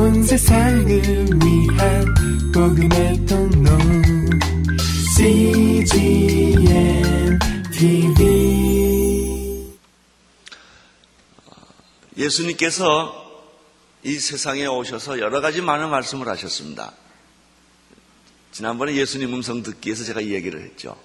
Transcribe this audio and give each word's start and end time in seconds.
온 0.00 0.22
세상을 0.22 0.86
위한 1.44 2.14
복음의 2.54 3.26
통로 3.26 3.70
CGM 5.14 7.38
TV 7.70 9.74
예수님께서 12.16 13.44
이 14.02 14.18
세상에 14.18 14.64
오셔서 14.64 15.18
여러 15.18 15.42
가지 15.42 15.60
많은 15.60 15.90
말씀을 15.90 16.28
하셨습니다. 16.28 16.94
지난번에 18.52 18.94
예수님 18.94 19.34
음성 19.34 19.62
듣기 19.62 19.90
위해서 19.90 20.04
제가 20.04 20.22
이 20.22 20.32
얘기를 20.32 20.62
했죠. 20.62 20.98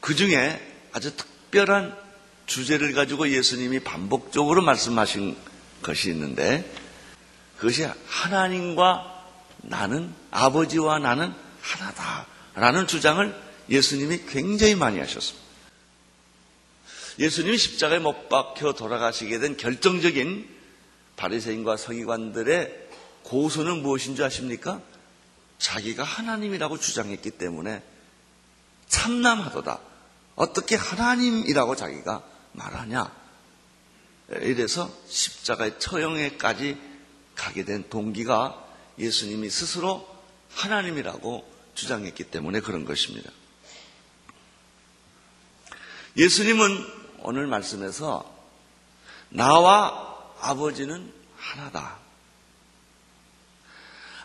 그 0.00 0.16
중에 0.16 0.60
아주 0.92 1.16
특별한 1.16 1.96
주제를 2.46 2.92
가지고 2.92 3.28
예수님이 3.28 3.78
반복적으로 3.78 4.62
말씀하신 4.62 5.36
것이 5.80 6.10
있는데 6.10 6.82
그것이 7.64 7.88
하나님과 8.08 9.24
나는 9.62 10.14
아버지와 10.30 10.98
나는 10.98 11.32
하나다라는 11.62 12.86
주장을 12.86 13.34
예수님이 13.70 14.26
굉장히 14.28 14.74
많이 14.74 14.98
하셨습니다. 14.98 15.42
예수님이 17.18 17.56
십자가에 17.56 18.00
못 18.00 18.28
박혀 18.28 18.74
돌아가시게 18.74 19.38
된 19.38 19.56
결정적인 19.56 20.46
바리새인과 21.16 21.78
서기관들의 21.78 22.88
고소는 23.22 23.80
무엇인 23.80 24.14
줄 24.14 24.26
아십니까? 24.26 24.82
자기가 25.56 26.04
하나님이라고 26.04 26.78
주장했기 26.78 27.30
때문에 27.30 27.82
참남하도다. 28.88 29.80
어떻게 30.34 30.76
하나님이라고 30.76 31.76
자기가 31.76 32.22
말하냐? 32.52 33.10
이래서 34.42 34.94
십자가의 35.08 35.78
처형에까지 35.78 36.92
가게 37.34 37.64
된 37.64 37.88
동기가 37.88 38.62
예수님이 38.98 39.50
스스로 39.50 40.08
하나님이라고 40.50 41.52
주장했기 41.74 42.24
때문에 42.24 42.60
그런 42.60 42.84
것입니다. 42.84 43.30
예수님은 46.16 46.86
오늘 47.20 47.46
말씀에서 47.46 48.32
나와 49.30 50.16
아버지는 50.40 51.12
하나다. 51.36 51.98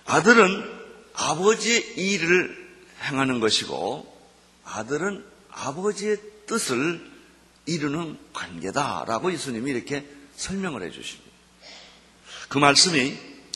아들은 0.06 0.80
아버지의 1.14 1.98
일을 1.98 2.70
행하는 3.04 3.40
것이고 3.40 4.20
아들은 4.64 5.26
아버지의 5.52 6.18
뜻을 6.46 7.10
이루는 7.66 8.18
관계다라고 8.34 9.32
예수님이 9.32 9.72
이렇게 9.72 10.08
설명을 10.36 10.84
해 10.84 10.92
주십니다. 10.92 11.29
그 12.50 12.58
말씀이 12.58 13.16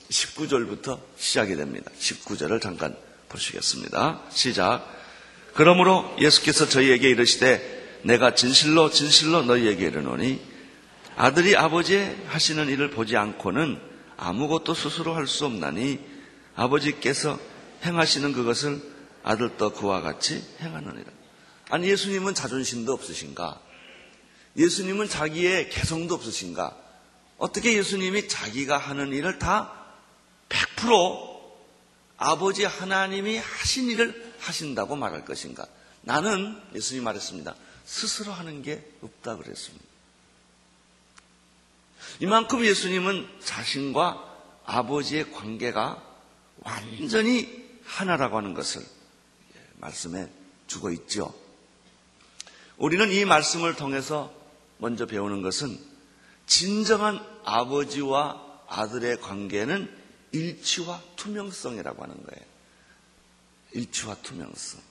19절부터 0.10 1.00
시작이 1.18 1.56
됩니다. 1.56 1.90
19절을 2.00 2.62
잠깐 2.62 2.96
보시겠습니다. 3.28 4.22
시작. 4.30 4.88
그러므로 5.56 6.16
예수께서 6.22 6.70
저희에게 6.70 7.10
이르시되 7.10 8.02
내가 8.04 8.36
진실로 8.36 8.92
진실로 8.92 9.42
너희에게 9.42 9.88
이르노니 9.88 10.40
아들이 11.16 11.56
아버지의 11.58 12.16
하시는 12.28 12.70
일을 12.70 12.92
보지 12.92 13.18
않고는 13.18 13.80
아무것도 14.18 14.76
스스로 14.76 15.16
할 15.16 15.26
수 15.26 15.46
없나니 15.46 16.00
아버지께서 16.56 17.40
행하시는 17.84 18.32
그것을 18.34 18.80
아들도 19.24 19.74
그와 19.74 20.02
같이 20.02 20.44
행하느니라. 20.62 21.12
아니 21.70 21.90
예수님은 21.90 22.36
자존심도 22.36 22.94
없으신가? 22.94 23.60
예수님은 24.56 25.10
자기의 25.10 25.72
개성도 25.72 26.14
없으신가? 26.14 26.83
어떻게 27.44 27.78
예수님이 27.78 28.30
자기가 28.30 28.78
하는 28.78 29.12
일을 29.12 29.38
다 29.38 29.74
100% 30.48 31.42
아버지 32.16 32.64
하나님이 32.64 33.36
하신 33.36 33.90
일을 33.90 34.34
하신다고 34.40 34.96
말할 34.96 35.26
것인가? 35.26 35.68
나는 36.04 36.58
예수님 36.74 37.04
말했습니다. 37.04 37.54
스스로 37.84 38.32
하는 38.32 38.62
게 38.62 38.90
없다 39.02 39.36
그랬습니다. 39.36 39.84
이만큼 42.22 42.64
예수님은 42.64 43.28
자신과 43.44 44.24
아버지의 44.64 45.30
관계가 45.34 46.02
완전히 46.60 47.62
하나라고 47.84 48.38
하는 48.38 48.54
것을 48.54 48.82
말씀해 49.80 50.30
주고 50.68 50.92
있죠. 50.92 51.36
우리는 52.78 53.12
이 53.12 53.26
말씀을 53.26 53.76
통해서 53.76 54.34
먼저 54.78 55.06
배우는 55.06 55.42
것은 55.42 55.78
진정한 56.46 57.33
아버지와 57.46 58.42
아들의 58.68 59.22
관계는 59.22 59.90
일치와 60.32 61.02
투명성이라고 61.16 62.04
하는 62.04 62.16
거예요. 62.16 62.46
일치와 63.74 64.16
투명성. 64.16 64.82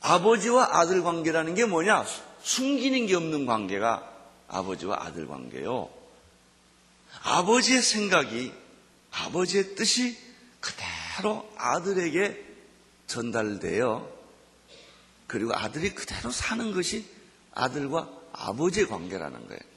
아버지와 0.00 0.80
아들 0.80 1.02
관계라는 1.02 1.54
게 1.54 1.64
뭐냐? 1.64 2.04
숨기는 2.42 3.06
게 3.06 3.14
없는 3.14 3.46
관계가 3.46 4.10
아버지와 4.48 4.98
아들 5.00 5.26
관계요. 5.26 5.88
아버지의 7.22 7.80
생각이, 7.80 8.52
아버지의 9.10 9.74
뜻이 9.76 10.16
그대로 10.60 11.50
아들에게 11.56 12.44
전달되어 13.06 14.12
그리고 15.26 15.54
아들이 15.54 15.94
그대로 15.94 16.30
사는 16.30 16.72
것이 16.72 17.06
아들과 17.52 18.10
아버지의 18.32 18.88
관계라는 18.88 19.46
거예요. 19.46 19.73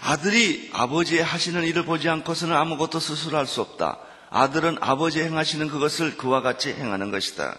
아들이 0.00 0.70
아버지의 0.72 1.22
하시는 1.22 1.64
일을 1.64 1.84
보지 1.84 2.08
않고서는 2.08 2.54
아무것도 2.54 3.00
스스로 3.00 3.36
할 3.38 3.46
수 3.46 3.60
없다. 3.60 3.98
아들은 4.30 4.76
아버지 4.80 5.22
행하시는 5.22 5.68
그것을 5.68 6.16
그와 6.16 6.42
같이 6.42 6.72
행하는 6.72 7.10
것이다. 7.10 7.56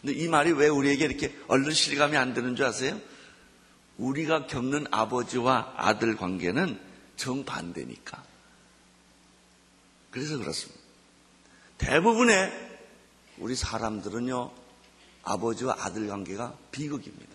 근데 0.00 0.14
이 0.14 0.28
말이 0.28 0.52
왜 0.52 0.68
우리에게 0.68 1.04
이렇게 1.04 1.36
얼른 1.48 1.72
실감이 1.72 2.16
안 2.16 2.34
되는 2.34 2.54
줄 2.56 2.66
아세요? 2.66 3.00
우리가 3.98 4.46
겪는 4.46 4.86
아버지와 4.90 5.74
아들 5.76 6.16
관계는 6.16 6.78
정반대니까. 7.16 8.22
그래서 10.10 10.38
그렇습니다. 10.38 10.80
대부분의 11.78 12.52
우리 13.38 13.56
사람들은요, 13.56 14.52
아버지와 15.24 15.76
아들 15.80 16.06
관계가 16.06 16.54
비극입니다. 16.70 17.33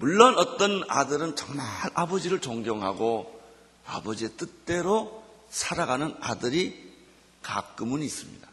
물론 0.00 0.38
어떤 0.38 0.82
아들은 0.88 1.36
정말 1.36 1.66
아버지를 1.92 2.40
존경하고 2.40 3.38
아버지의 3.84 4.30
뜻대로 4.38 5.22
살아가는 5.50 6.16
아들이 6.22 6.90
가끔은 7.42 8.02
있습니다. 8.02 8.48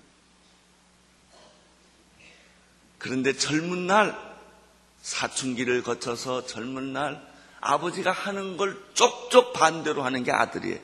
그런데 2.97 3.31
젊은 3.31 3.87
날 3.87 4.37
사춘기를 5.01 5.83
거쳐서 5.83 6.45
젊은 6.45 6.91
날 6.91 7.25
아버지가 7.61 8.11
하는 8.11 8.57
걸 8.57 8.77
쪽쪽 8.93 9.53
반대로 9.53 10.03
하는 10.03 10.25
게 10.25 10.33
아들이에요. 10.33 10.81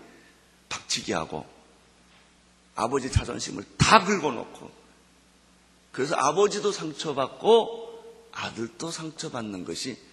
박치기 0.69 1.11
하고 1.11 1.45
아버지 2.75 3.11
자존심을 3.11 3.65
다 3.77 4.05
긁어놓고 4.05 4.71
그래서 5.91 6.15
아버지도 6.15 6.71
상처받고 6.71 8.29
아들도 8.31 8.91
상처받는 8.91 9.65
것이 9.65 10.12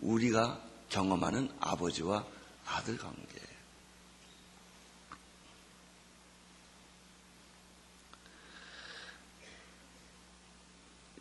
우리가 0.00 0.60
경험하는 0.88 1.50
아버지와 1.60 2.24
아들 2.66 2.96
관계예요. 2.96 3.48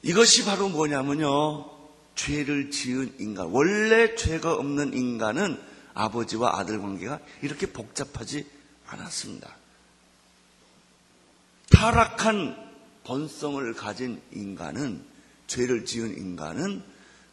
이것이 0.03 0.45
바로 0.45 0.69
뭐냐면요. 0.69 1.77
죄를 2.15 2.71
지은 2.71 3.15
인간, 3.19 3.47
원래 3.47 4.15
죄가 4.15 4.55
없는 4.55 4.93
인간은 4.93 5.61
아버지와 5.93 6.57
아들 6.59 6.79
관계가 6.79 7.19
이렇게 7.41 7.67
복잡하지 7.67 8.45
않았습니다. 8.87 9.55
타락한 11.69 12.55
본성을 13.03 13.73
가진 13.73 14.21
인간은 14.31 15.05
죄를 15.47 15.85
지은 15.85 16.17
인간은 16.17 16.83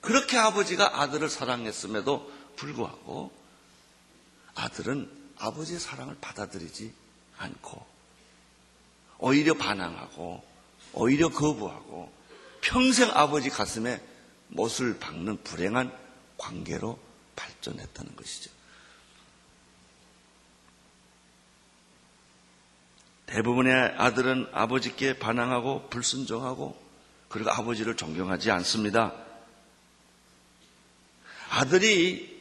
그렇게 0.05 0.37
아버지가 0.37 1.01
아들을 1.01 1.29
사랑했음에도 1.29 2.31
불구하고 2.57 3.33
아들은 4.55 5.11
아버지의 5.39 5.81
사랑을 5.81 6.17
받아들이지 6.21 6.93
않고 7.39 7.85
오히려 9.19 9.55
반항하고 9.55 10.45
오히려 10.93 11.29
거부하고 11.31 12.13
평생 12.61 13.11
아버지 13.13 13.51
가슴에 13.51 14.01
못을 14.49 14.99
박는 14.99 15.43
불행한 15.43 15.93
관계로 16.39 16.99
발전했다는 17.35 18.17
것이죠. 18.17 18.51
대부분의 23.27 23.95
아들은 23.97 24.49
아버지께 24.53 25.19
반항하고 25.19 25.89
불순종하고 25.89 26.81
그리고 27.29 27.51
아버지를 27.51 27.97
존경하지 27.97 28.51
않습니다. 28.51 29.24
아들이 31.55 32.35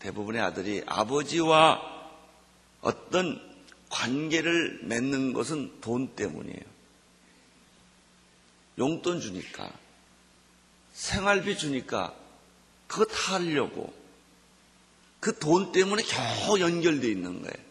대부분의 0.00 0.42
아들이 0.42 0.82
아버지와 0.84 1.80
어떤 2.82 3.40
관계를 3.88 4.80
맺는 4.82 5.32
것은 5.32 5.80
돈 5.80 6.14
때문이에요. 6.14 6.74
용돈 8.76 9.20
주니까 9.20 9.72
생활비 10.92 11.56
주니까 11.56 12.14
그거 12.86 13.06
다 13.06 13.34
하려고 13.34 13.94
그 15.20 15.38
돈 15.38 15.72
때문에 15.72 16.02
겨우 16.02 16.60
연결되어 16.60 17.08
있는 17.08 17.40
거예요. 17.40 17.64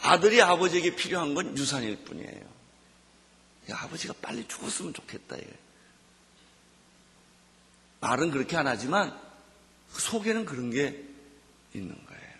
아들이 0.00 0.40
아버지에게 0.40 0.96
필요한 0.96 1.34
건 1.34 1.56
유산일 1.58 2.04
뿐이에요. 2.04 2.54
야, 3.70 3.78
아버지가 3.82 4.14
빨리 4.22 4.48
죽었으면 4.48 4.94
좋겠다. 4.94 5.36
이거예요. 5.36 5.63
말은 8.04 8.30
그렇게 8.30 8.58
안 8.58 8.66
하지만 8.66 9.18
그 9.94 10.00
속에는 10.00 10.44
그런 10.44 10.70
게 10.70 11.02
있는 11.72 11.96
거예요. 12.06 12.34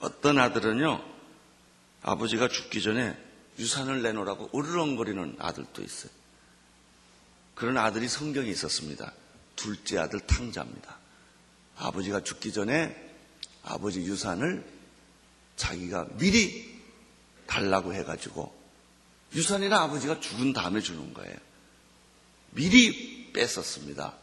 어떤 0.00 0.38
아들은요, 0.38 1.04
아버지가 2.02 2.48
죽기 2.48 2.80
전에 2.80 3.16
유산을 3.58 4.00
내놓으라고 4.02 4.58
으르렁거리는 4.58 5.36
아들도 5.38 5.82
있어요. 5.82 6.10
그런 7.54 7.76
아들이 7.76 8.08
성경에 8.08 8.48
있었습니다. 8.48 9.12
둘째 9.56 9.98
아들 9.98 10.20
탕자입니다. 10.20 10.96
아버지가 11.76 12.22
죽기 12.22 12.52
전에 12.52 12.96
아버지 13.62 14.00
유산을 14.00 14.64
자기가 15.56 16.06
미리 16.16 16.80
달라고 17.46 17.92
해가지고 17.92 18.56
유산이나 19.34 19.82
아버지가 19.82 20.20
죽은 20.20 20.54
다음에 20.54 20.80
주는 20.80 21.12
거예요. 21.12 21.47
미리 22.50 23.32
뺐었습니다. 23.32 24.14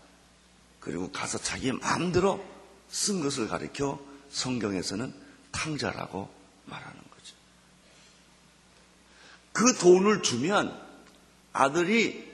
그리고 0.79 1.11
가서 1.11 1.37
자기 1.37 1.71
마음대로 1.71 2.43
쓴 2.89 3.21
것을 3.21 3.47
가리켜 3.47 3.99
성경에서는 4.29 5.13
탕자라고 5.51 6.29
말하는 6.65 6.95
거죠. 6.95 7.35
그 9.51 9.73
돈을 9.77 10.21
주면 10.21 10.79
아들이 11.53 12.31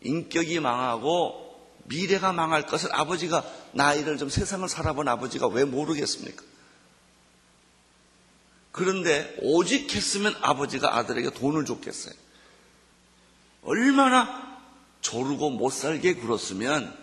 인격이 0.00 0.60
망하고 0.60 1.42
미래가 1.84 2.32
망할 2.32 2.66
것을 2.66 2.92
아버지가 2.94 3.44
나이를 3.72 4.18
좀 4.18 4.28
세상을 4.28 4.68
살아본 4.68 5.08
아버지가 5.08 5.48
왜 5.48 5.64
모르겠습니까? 5.64 6.42
그런데 8.72 9.36
오직 9.42 9.94
했으면 9.94 10.34
아버지가 10.40 10.96
아들에게 10.96 11.30
돈을 11.30 11.66
줬겠어요. 11.66 12.14
얼마나 13.62 14.51
조르고 15.02 15.50
못 15.50 15.70
살게 15.70 16.14
굴었으면 16.14 16.98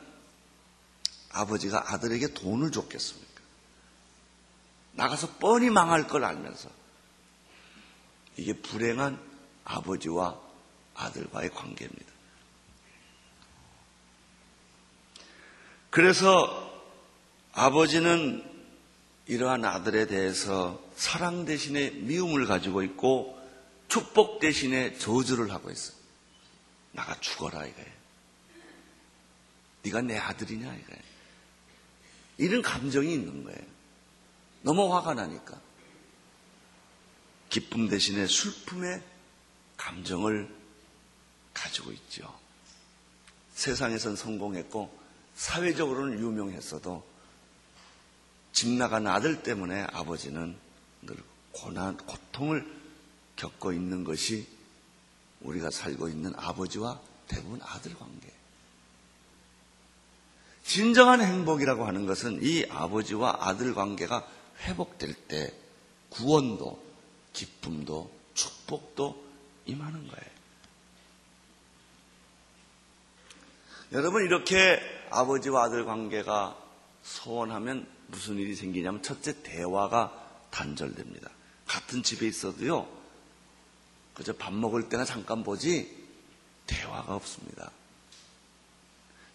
아버지가 1.32 1.94
아들에게 1.94 2.34
돈을 2.34 2.72
줬겠습니까? 2.72 3.30
나가서 4.94 5.36
뻔히 5.38 5.70
망할 5.70 6.08
걸 6.08 6.24
알면서 6.26 6.70
이게 8.38 8.54
불행한 8.54 9.20
아버지와 9.64 10.40
아들과의 10.96 11.52
관계입니다. 11.52 12.12
그래서 15.90 16.70
아버지는 17.52 18.44
이러한 19.28 19.66
아들에 19.66 20.08
대해서 20.08 20.82
사랑 20.96 21.46
대신에 21.46 21.92
미움을 21.92 22.48
가지고 22.48 22.82
있고 22.84 23.38
축복 23.88 24.40
대신에 24.40 24.98
저주를 24.98 25.52
하고 25.52 25.70
있어요. 25.70 25.99
나가 26.92 27.20
죽어라 27.20 27.66
이거예요. 27.66 27.92
네가 29.84 30.02
내 30.02 30.18
아들이냐 30.18 30.74
이거예요. 30.74 31.04
이런 32.38 32.62
감정이 32.62 33.14
있는 33.14 33.44
거예요. 33.44 33.60
너무 34.62 34.94
화가 34.94 35.14
나니까. 35.14 35.60
기쁨 37.50 37.90
대신에 37.90 38.28
슬픔의 38.28 39.02
감정을 39.78 40.54
가지고 41.54 41.92
있죠. 41.92 42.40
세상에선 43.54 44.16
성공했고 44.16 44.98
사회적으로는 45.36 46.20
유명했어도 46.20 47.06
집 48.54 48.70
나간 48.70 49.08
아들 49.08 49.42
때문에 49.42 49.84
아버지는 49.92 50.58
늘 51.02 51.18
고난, 51.52 51.98
고통을 51.98 52.66
겪고 53.36 53.74
있는 53.74 54.04
것이 54.04 54.48
우리가 55.42 55.70
살고 55.72 56.10
있는 56.10 56.34
아버지와 56.36 57.00
대부분 57.28 57.60
아들 57.64 57.96
관계. 57.96 58.32
진정한 60.64 61.22
행복이라고 61.22 61.86
하는 61.86 62.06
것은 62.06 62.40
이 62.44 62.66
아버지와 62.70 63.38
아들 63.40 63.74
관계가 63.74 64.28
회복될 64.66 65.14
때 65.28 65.54
구원도 66.10 66.84
기쁨도 67.34 68.12
축복도 68.34 69.24
임하는 69.66 70.08
거예요. 70.08 70.30
여러분 73.94 74.24
이렇게 74.24 74.80
아버지와 75.10 75.66
아들 75.66 75.86
관계가 75.86 76.56
소원하면 77.02 77.88
무슨 78.08 78.38
일이 78.38 78.54
생기냐면 78.56 79.02
첫째 79.02 79.42
대화가 79.42 80.14
단절됩니다. 80.52 81.30
같은 81.66 82.04
집에 82.04 82.28
있어도요. 82.28 82.99
그저 84.20 84.34
밥 84.34 84.54
먹을 84.54 84.90
때나 84.90 85.06
잠깐 85.06 85.46
보지 85.46 85.98
대화가 86.68 87.16
없습니다. 87.16 87.72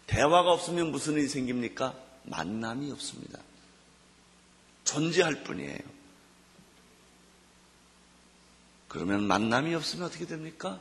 대화가 0.05 0.51
없으면 0.51 0.91
무슨 0.91 1.13
일이 1.13 1.27
생깁니까? 1.27 1.99
만남이 2.25 2.91
없습니다. 2.91 3.39
존재할 4.83 5.43
뿐이에요. 5.43 5.79
그러면 8.87 9.23
만남이 9.23 9.73
없으면 9.73 10.05
어떻게 10.05 10.27
됩니까? 10.27 10.79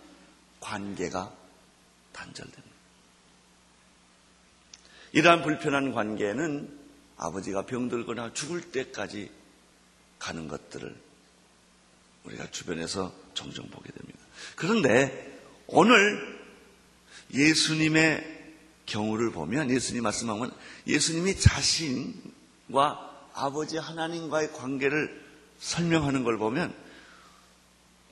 관계가 0.61 1.35
단절됩니다. 2.13 2.75
이러한 5.13 5.43
불편한 5.43 5.95
관계는 5.95 6.79
아버지가 7.17 7.65
병들거나 7.65 8.35
죽을 8.35 8.71
때까지 8.71 9.31
가는 10.19 10.47
것들을 10.47 10.95
우리가 12.25 12.51
주변에서 12.51 13.13
종종 13.35 13.69
보게 13.69 13.91
됩니다. 13.93 14.19
그런데 14.57 15.41
오늘 15.67 16.41
예수님의 17.33 18.33
경우를 18.87 19.33
보면 19.33 19.71
예수님 19.71 20.03
말씀하면 20.03 20.53
예수님이 20.87 21.39
자신과 21.39 23.11
아버지 23.35 23.79
하나님과의 23.79 24.53
관계를 24.53 25.23
설명하는 25.59 26.25
걸 26.25 26.39
보면 26.39 26.75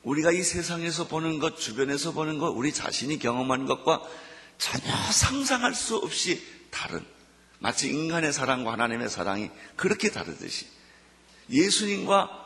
우리가 0.03 0.33
이 0.33 0.43
세상에서 0.43 1.07
보는 1.07 1.39
것, 1.39 1.59
주변에서 1.59 2.13
보는 2.13 2.39
것, 2.39 2.49
우리 2.49 2.73
자신이 2.73 3.19
경험한 3.19 3.67
것과 3.67 4.03
전혀 4.59 4.93
상상할 5.13 5.75
수 5.75 5.97
없이 5.97 6.43
다른 6.71 7.05
마치 7.61 7.89
인간의 7.89 8.33
사랑과 8.33 8.73
하나님의 8.73 9.09
사랑이 9.09 9.51
그렇게 9.77 10.11
다르듯이 10.11 10.67
예수님과 11.51 12.42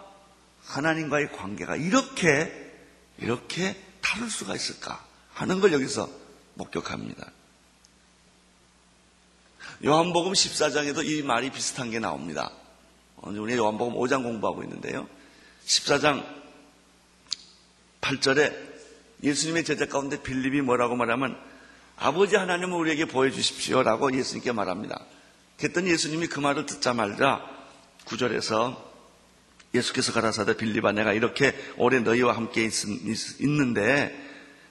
하나님과의 0.67 1.33
관계가 1.33 1.77
이렇게 1.77 2.65
이렇게 3.19 3.81
다를 4.03 4.29
수가 4.29 4.55
있을까 4.55 5.05
하는 5.33 5.61
걸 5.61 5.73
여기서 5.73 6.09
목격합니다. 6.55 7.31
요한복음 9.85 10.33
14장에도 10.33 11.05
이 11.05 11.23
말이 11.23 11.51
비슷한 11.51 11.91
게 11.91 11.99
나옵니다. 11.99 12.51
오늘 13.17 13.41
우리 13.41 13.55
요한복음 13.55 13.95
5장 13.95 14.23
공부하고 14.23 14.63
있는데요. 14.63 15.09
14장 15.67 16.25
8절에 18.01 18.55
예수님의 19.23 19.65
제자 19.65 19.87
가운데 19.87 20.23
빌립이 20.23 20.61
뭐라고 20.63 20.97
말하면 20.97 21.39
아버지 21.97 22.37
하나님을 22.37 22.77
우리에게 22.79 23.07
보여주십시오라고 23.07 24.17
예수님께 24.17 24.53
말합니다. 24.53 25.01
그랬더니 25.59 25.91
예수님이 25.91 26.27
그 26.29 26.41
말을 26.41 26.67
듣자마자 26.67 27.43
구절에서 28.05 28.86
예수께서 29.75 30.13
가라사대 30.13 30.57
빌리바 30.57 30.93
내가 30.93 31.13
이렇게 31.13 31.55
오래 31.77 32.01
너희와 32.01 32.35
함께 32.37 32.65
있, 32.65 33.41
있는데 33.41 34.25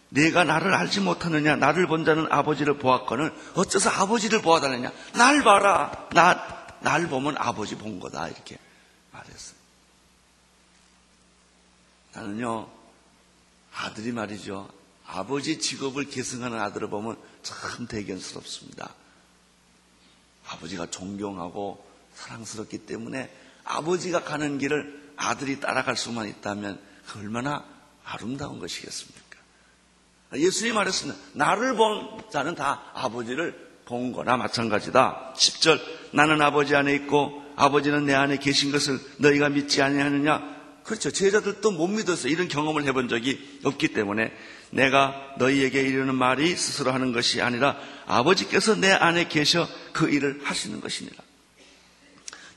네가 0.10 0.44
나를 0.44 0.74
알지 0.74 1.02
못하느냐? 1.02 1.56
나를 1.56 1.88
본 1.88 2.06
자는 2.06 2.32
아버지를 2.32 2.78
보았거늘 2.78 3.34
어째서 3.56 3.90
아버지를 3.90 4.42
보아달느냐? 4.42 4.92
날 5.14 5.44
봐라. 5.44 6.08
나, 6.14 6.78
날 6.82 7.08
보면 7.08 7.36
아버지 7.38 7.76
본 7.76 8.00
거다. 8.00 8.28
이렇게 8.28 8.58
말했어요. 9.12 9.56
나는요 12.14 12.70
아들이 13.74 14.12
말이죠. 14.12 14.70
아버지 15.06 15.60
직업을 15.60 16.06
계승하는 16.06 16.60
아들을 16.60 16.90
보면 16.90 17.18
참 17.44 17.88
대견스럽습니다. 17.88 18.94
아버지가 20.48 20.90
존경하고 20.90 21.86
사랑스럽기 22.16 22.86
때문에 22.86 23.30
아버지가 23.66 24.24
가는 24.24 24.58
길을 24.58 25.14
아들이 25.18 25.60
따라갈 25.60 25.98
수만 25.98 26.28
있다면 26.28 26.80
그 27.08 27.20
얼마나 27.20 27.64
아름다운 28.04 28.60
것이겠습니까? 28.60 29.26
예수님이 30.36 30.76
말했습니다. 30.76 31.20
나를 31.34 31.76
본 31.76 32.22
자는 32.32 32.56
다 32.56 32.92
아버지를 32.94 33.66
본 33.86 34.12
거나 34.12 34.38
마찬가지다. 34.38 35.34
10절 35.36 35.80
나는 36.12 36.42
아버지 36.42 36.76
안에 36.76 36.94
있고 36.96 37.44
아버지는 37.56 38.06
내 38.06 38.14
안에 38.14 38.38
계신 38.38 38.72
것을 38.72 39.00
너희가 39.18 39.50
믿지 39.50 39.82
아니하느냐? 39.82 40.56
그렇죠. 40.84 41.12
제자들도 41.12 41.72
못 41.72 41.88
믿어서 41.88 42.28
이런 42.28 42.48
경험을 42.48 42.84
해본 42.86 43.10
적이 43.10 43.60
없기 43.64 43.90
때문에 43.90 44.32
내가 44.70 45.34
너희에게 45.38 45.82
이르는 45.82 46.16
말이 46.16 46.56
스스로 46.56 46.92
하는 46.92 47.12
것이 47.12 47.42
아니라 47.42 47.78
아버지께서 48.06 48.76
내 48.76 48.92
안에 48.92 49.28
계셔 49.28 49.68
그 49.94 50.10
일을 50.10 50.42
하시는 50.44 50.80
것이니라. 50.82 51.25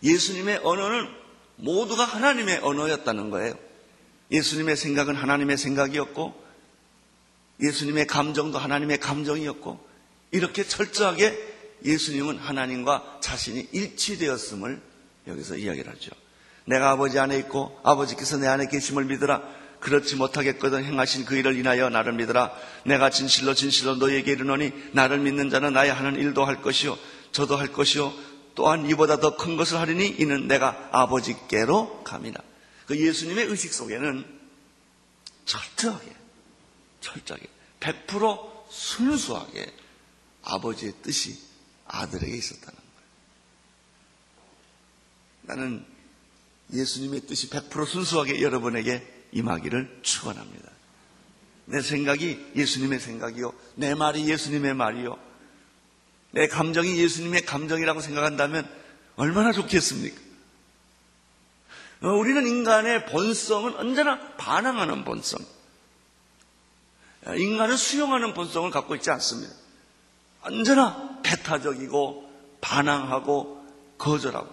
예수님의 0.03 0.61
언어는 0.63 1.09
모두가 1.57 2.05
하나님의 2.05 2.61
언어였다는 2.63 3.31
거예요. 3.31 3.55
예수님의 4.31 4.77
생각은 4.77 5.15
하나님의 5.15 5.57
생각이었고 5.57 6.49
예수님의 7.61 8.07
감정도 8.07 8.59
하나님의 8.59 8.99
감정이었고 8.99 9.87
이렇게 10.31 10.65
철저하게 10.65 11.57
예수님은 11.85 12.39
하나님과 12.39 13.19
자신이 13.21 13.69
일치되었음을 13.73 14.81
여기서 15.27 15.57
이야기를 15.57 15.93
하죠. 15.93 16.11
내가 16.67 16.91
아버지 16.91 17.19
안에 17.19 17.39
있고 17.39 17.79
아버지께서 17.83 18.37
내 18.37 18.47
안에 18.47 18.67
계심을 18.69 19.05
믿으라. 19.07 19.43
그렇지 19.81 20.17
못하겠거든 20.17 20.85
행하신 20.85 21.25
그 21.25 21.37
일을 21.37 21.57
인하여 21.57 21.89
나를 21.89 22.13
믿으라. 22.15 22.53
내가 22.85 23.11
진실로 23.11 23.55
진실로 23.55 23.95
너희에게 23.97 24.33
이르노니 24.33 24.73
나를 24.93 25.19
믿는 25.19 25.51
자는 25.51 25.73
나의 25.73 25.93
하는 25.93 26.17
일도 26.17 26.45
할 26.45 26.63
것이요 26.63 26.99
저도 27.33 27.57
할 27.57 27.73
것이요 27.73 28.13
또한 28.59 28.91
이보다 28.91 29.21
더 29.21 29.37
큰 29.37 29.57
것을 29.57 29.79
하리니 29.79 30.17
이는 30.19 30.49
내가 30.49 30.89
아버지께로 30.91 32.03
감이라. 32.03 32.43
그 32.87 32.99
예수님의 32.99 33.47
의식 33.47 33.73
속에는 33.73 34.27
철저하게 35.45 36.17
철저하게 37.01 37.47
100% 37.79 38.69
순수하게 38.69 39.73
아버지의 40.43 40.93
뜻이 41.03 41.39
아들에게 41.87 42.37
있었다는 42.37 42.75
거예요. 42.75 43.09
나는 45.43 45.87
예수님의 46.73 47.29
뜻이 47.29 47.51
100% 47.51 47.87
순수하게 47.87 48.43
여러분에게 48.43 49.07
임하기를 49.31 50.01
축원합니다. 50.03 50.69
내 51.67 51.81
생각이 51.81 52.45
예수님의 52.57 52.99
생각이요. 52.99 53.53
내 53.77 53.95
말이 53.95 54.29
예수님의 54.29 54.75
말이요. 54.75 55.28
내 56.31 56.47
감정이 56.47 56.99
예수님의 56.99 57.45
감정이라고 57.45 58.01
생각한다면 58.01 58.69
얼마나 59.17 59.53
좋겠습니까? 59.53 60.21
어, 62.03 62.09
우리는 62.11 62.47
인간의 62.47 63.07
본성은 63.07 63.77
언제나 63.77 64.37
반항하는 64.37 65.05
본성. 65.05 65.41
인간은 67.37 67.77
수용하는 67.77 68.35
본성을 68.35 68.71
갖고 68.71 68.95
있지 68.95 69.11
않습니다. 69.11 69.53
언제나 70.43 71.19
배타적이고 71.23 72.31
반항하고 72.61 73.67
거절하고 73.99 74.49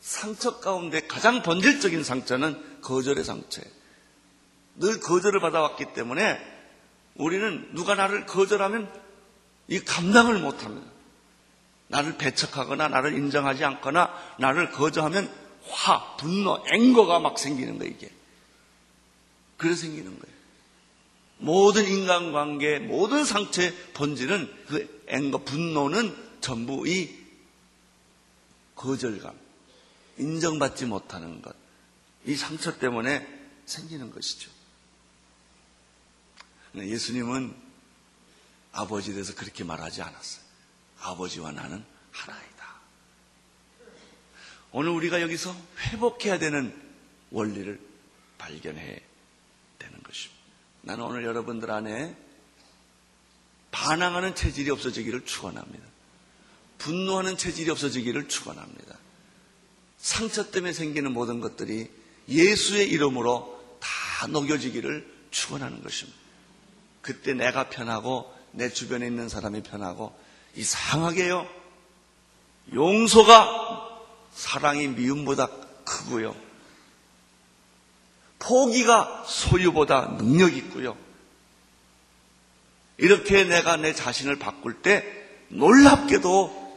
상처 0.00 0.58
가운데 0.58 1.06
가장 1.06 1.42
본질적인 1.42 2.02
상처는 2.02 2.80
거절의 2.82 3.24
상처예요. 3.24 3.70
늘 4.76 5.00
거절을 5.00 5.40
받아왔기 5.40 5.92
때문에 5.94 6.38
우리는 7.14 7.68
누가 7.74 7.94
나를 7.94 8.26
거절하면 8.26 8.92
이 9.68 9.80
감당을 9.80 10.38
못합니다. 10.38 10.97
나를 11.88 12.16
배척하거나 12.18 12.88
나를 12.88 13.14
인정하지 13.14 13.64
않거나 13.64 14.36
나를 14.38 14.70
거절하면 14.70 15.30
화, 15.68 16.16
분노, 16.16 16.62
앵거가 16.72 17.18
막 17.18 17.38
생기는 17.38 17.78
거예요, 17.78 17.92
이게. 17.92 18.10
그래 19.56 19.74
생기는 19.74 20.18
거예요. 20.18 20.38
모든 21.38 21.86
인간관계, 21.86 22.80
모든 22.80 23.24
상처의 23.24 23.74
본질은 23.94 24.64
그 24.66 25.04
앵거, 25.08 25.38
분노는 25.44 26.16
전부 26.40 26.86
이 26.88 27.16
거절감, 28.74 29.34
인정받지 30.18 30.86
못하는 30.86 31.42
것, 31.42 31.54
이 32.24 32.34
상처 32.34 32.78
때문에 32.78 33.26
생기는 33.66 34.10
것이죠. 34.10 34.50
예수님은 36.76 37.54
아버지에 38.72 39.14
대해서 39.14 39.34
그렇게 39.34 39.64
말하지 39.64 40.02
않았어요. 40.02 40.47
아버지와 41.00 41.52
나는 41.52 41.84
하나이다. 42.10 42.48
오늘 44.72 44.90
우리가 44.90 45.22
여기서 45.22 45.54
회복해야 45.78 46.38
되는 46.38 46.74
원리를 47.30 47.80
발견해야 48.38 48.96
되는 49.78 50.02
것입니다. 50.02 50.38
나는 50.82 51.04
오늘 51.04 51.24
여러분들 51.24 51.70
안에 51.70 52.16
반항하는 53.70 54.34
체질이 54.34 54.70
없어지기를 54.70 55.24
축원합니다. 55.24 55.84
분노하는 56.78 57.36
체질이 57.36 57.70
없어지기를 57.70 58.28
축원합니다. 58.28 58.96
상처 59.98 60.50
때문에 60.50 60.72
생기는 60.72 61.12
모든 61.12 61.40
것들이 61.40 61.90
예수의 62.28 62.88
이름으로 62.90 63.78
다 63.80 64.26
녹여지기를 64.28 65.28
축원하는 65.30 65.82
것입니다. 65.82 66.18
그때 67.02 67.34
내가 67.34 67.68
편하고 67.68 68.32
내 68.52 68.70
주변에 68.70 69.06
있는 69.06 69.28
사람이 69.28 69.62
편하고 69.62 70.18
이상하게요. 70.56 71.48
용서가 72.74 73.88
사랑이 74.34 74.88
미움보다 74.88 75.48
크고요. 75.84 76.34
포기가 78.38 79.24
소유보다 79.26 80.16
능력 80.18 80.56
있고요. 80.56 80.96
이렇게 82.98 83.44
내가 83.44 83.76
내 83.76 83.92
자신을 83.92 84.38
바꿀 84.38 84.82
때 84.82 85.04
놀랍게도 85.48 86.68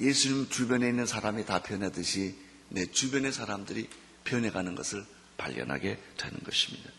예수님 0.00 0.48
주변에 0.48 0.88
있는 0.88 1.06
사람이 1.06 1.44
다 1.44 1.62
변하듯이 1.62 2.36
내 2.68 2.86
주변의 2.86 3.32
사람들이 3.32 3.88
변해가는 4.24 4.74
것을 4.74 5.04
발견하게 5.36 5.98
되는 6.16 6.38
것입니다. 6.44 6.90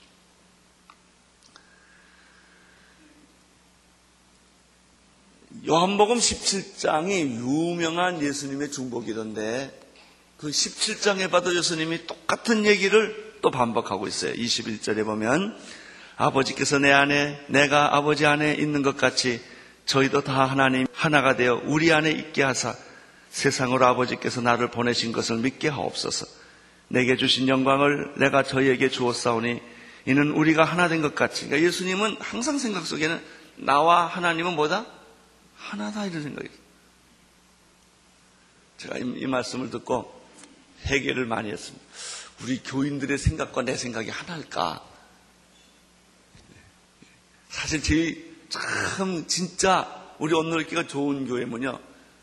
요한복음 5.68 6.18
17장이 6.18 7.38
유명한 7.38 8.22
예수님의 8.22 8.72
중복이던데 8.72 9.80
그 10.38 10.50
17장에 10.50 11.30
봐도 11.32 11.56
예수님이 11.56 12.06
똑같은 12.06 12.66
얘기를 12.66 13.34
또 13.42 13.50
반복하고 13.52 14.08
있어요. 14.08 14.34
21절에 14.34 15.06
보면 15.06 15.56
아버지께서 16.18 16.80
내 16.80 16.92
안에 16.92 17.40
내가 17.48 17.96
아버지 17.96 18.26
안에 18.26 18.56
있는 18.56 18.82
것 18.82 18.98
같이 18.98 19.40
저희도 19.86 20.22
다 20.24 20.46
하나님 20.46 20.86
하나가 20.92 21.36
되어 21.36 21.62
우리 21.66 21.94
안에 21.94 22.12
있게 22.12 22.44
하사 22.44 22.76
세상으로 23.30 23.86
아버지께서 23.86 24.42
나를 24.42 24.70
보내신 24.70 25.12
것을 25.12 25.38
믿게 25.38 25.70
하옵소서. 25.70 26.26
내게 26.90 27.16
주신 27.16 27.48
영광을 27.48 28.14
내가 28.18 28.44
저희에게 28.44 28.90
주었사오니 28.90 29.62
이는 30.08 30.32
우리가 30.32 30.64
하나 30.66 30.90
된 30.90 31.02
것 31.02 31.16
같이. 31.16 31.46
그러니까 31.46 31.66
예수님은 31.68 32.18
항상 32.20 32.58
생각 32.58 32.86
속에는 32.86 33.22
나와 33.58 34.06
하나님은 34.08 34.56
뭐다? 34.56 34.86
하나다 35.64 36.06
이런 36.06 36.22
생각이 36.22 36.48
있어요. 36.48 36.64
제가 38.78 38.98
이, 38.98 39.02
이 39.02 39.28
말씀을 39.28 39.70
듣고 39.70 40.22
해결을 40.84 41.26
많이 41.26 41.50
했습니다. 41.52 41.86
우리 42.42 42.62
교인들의 42.62 43.18
생각과 43.18 43.62
내 43.62 43.78
생각이 43.78 44.10
하나일까? 44.10 44.84
사실 47.50 47.82
제일 47.82 48.36
참 48.50 49.26
진짜 49.28 50.16
우리 50.20 50.34
온누리교가 50.34 50.88
좋은 50.88 51.26
교회 51.26 51.46
뭐냐 51.46 51.78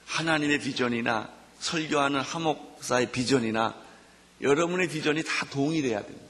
하나님의 0.07 0.59
비전이나 0.61 1.31
설교하는 1.61 2.21
하목사의 2.21 3.13
비전이나 3.13 3.75
여러분의 4.43 4.89
비전이 4.89 5.23
다 5.23 5.47
동일해야 5.47 6.03
됩니다. 6.03 6.27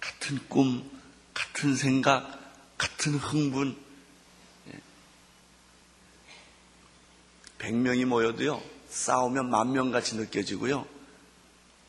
같은 0.00 0.38
꿈, 0.48 0.90
같은 1.32 1.74
생각, 1.74 2.40
같은 2.76 3.14
흥분. 3.14 3.83
100명이 7.64 8.00
예. 8.00 8.04
모여도요, 8.04 8.62
싸우면 8.90 9.50
만 9.50 9.72
명같이 9.72 10.16
느껴지고요, 10.16 10.86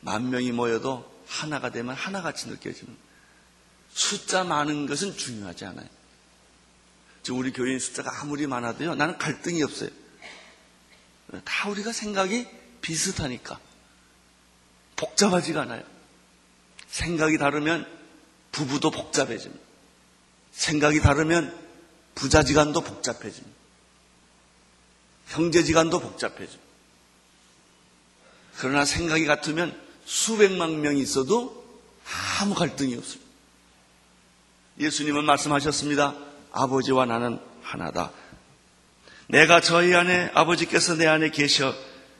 만 0.00 0.30
명이 0.30 0.52
모여도 0.52 1.10
하나가 1.26 1.70
되면 1.70 1.94
하나같이 1.94 2.48
느껴지는. 2.48 2.96
숫자 3.92 4.44
많은 4.44 4.86
것은 4.86 5.16
중요하지 5.16 5.64
않아요. 5.66 5.88
우리 7.30 7.52
교인 7.52 7.78
숫자가 7.78 8.20
아무리 8.20 8.46
많아도요, 8.46 8.94
나는 8.94 9.18
갈등이 9.18 9.62
없어요. 9.62 9.90
다 11.44 11.68
우리가 11.68 11.92
생각이 11.92 12.46
비슷하니까. 12.80 13.58
복잡하지가 14.94 15.62
않아요. 15.62 15.82
생각이 16.88 17.36
다르면 17.36 17.86
부부도 18.52 18.90
복잡해집니다. 18.90 19.62
생각이 20.52 21.00
다르면 21.00 21.66
부자지간도 22.14 22.80
복잡해집니다. 22.80 23.65
형제지간도 25.26 26.00
복잡해집니다. 26.00 26.64
그러나 28.58 28.84
생각이 28.84 29.26
같으면 29.26 29.78
수백만 30.04 30.80
명이 30.80 31.00
있어도 31.00 31.64
아무 32.40 32.54
갈등이 32.54 32.94
없습니다. 32.96 33.26
예수님은 34.78 35.24
말씀하셨습니다. 35.24 36.14
아버지와 36.52 37.06
나는 37.06 37.38
하나다. 37.62 38.12
내가 39.28 39.60
저희 39.60 39.94
안에 39.94 40.30
아버지께서 40.34 40.94
내 40.94 41.06
안에 41.06 41.30
계셔 41.30 41.74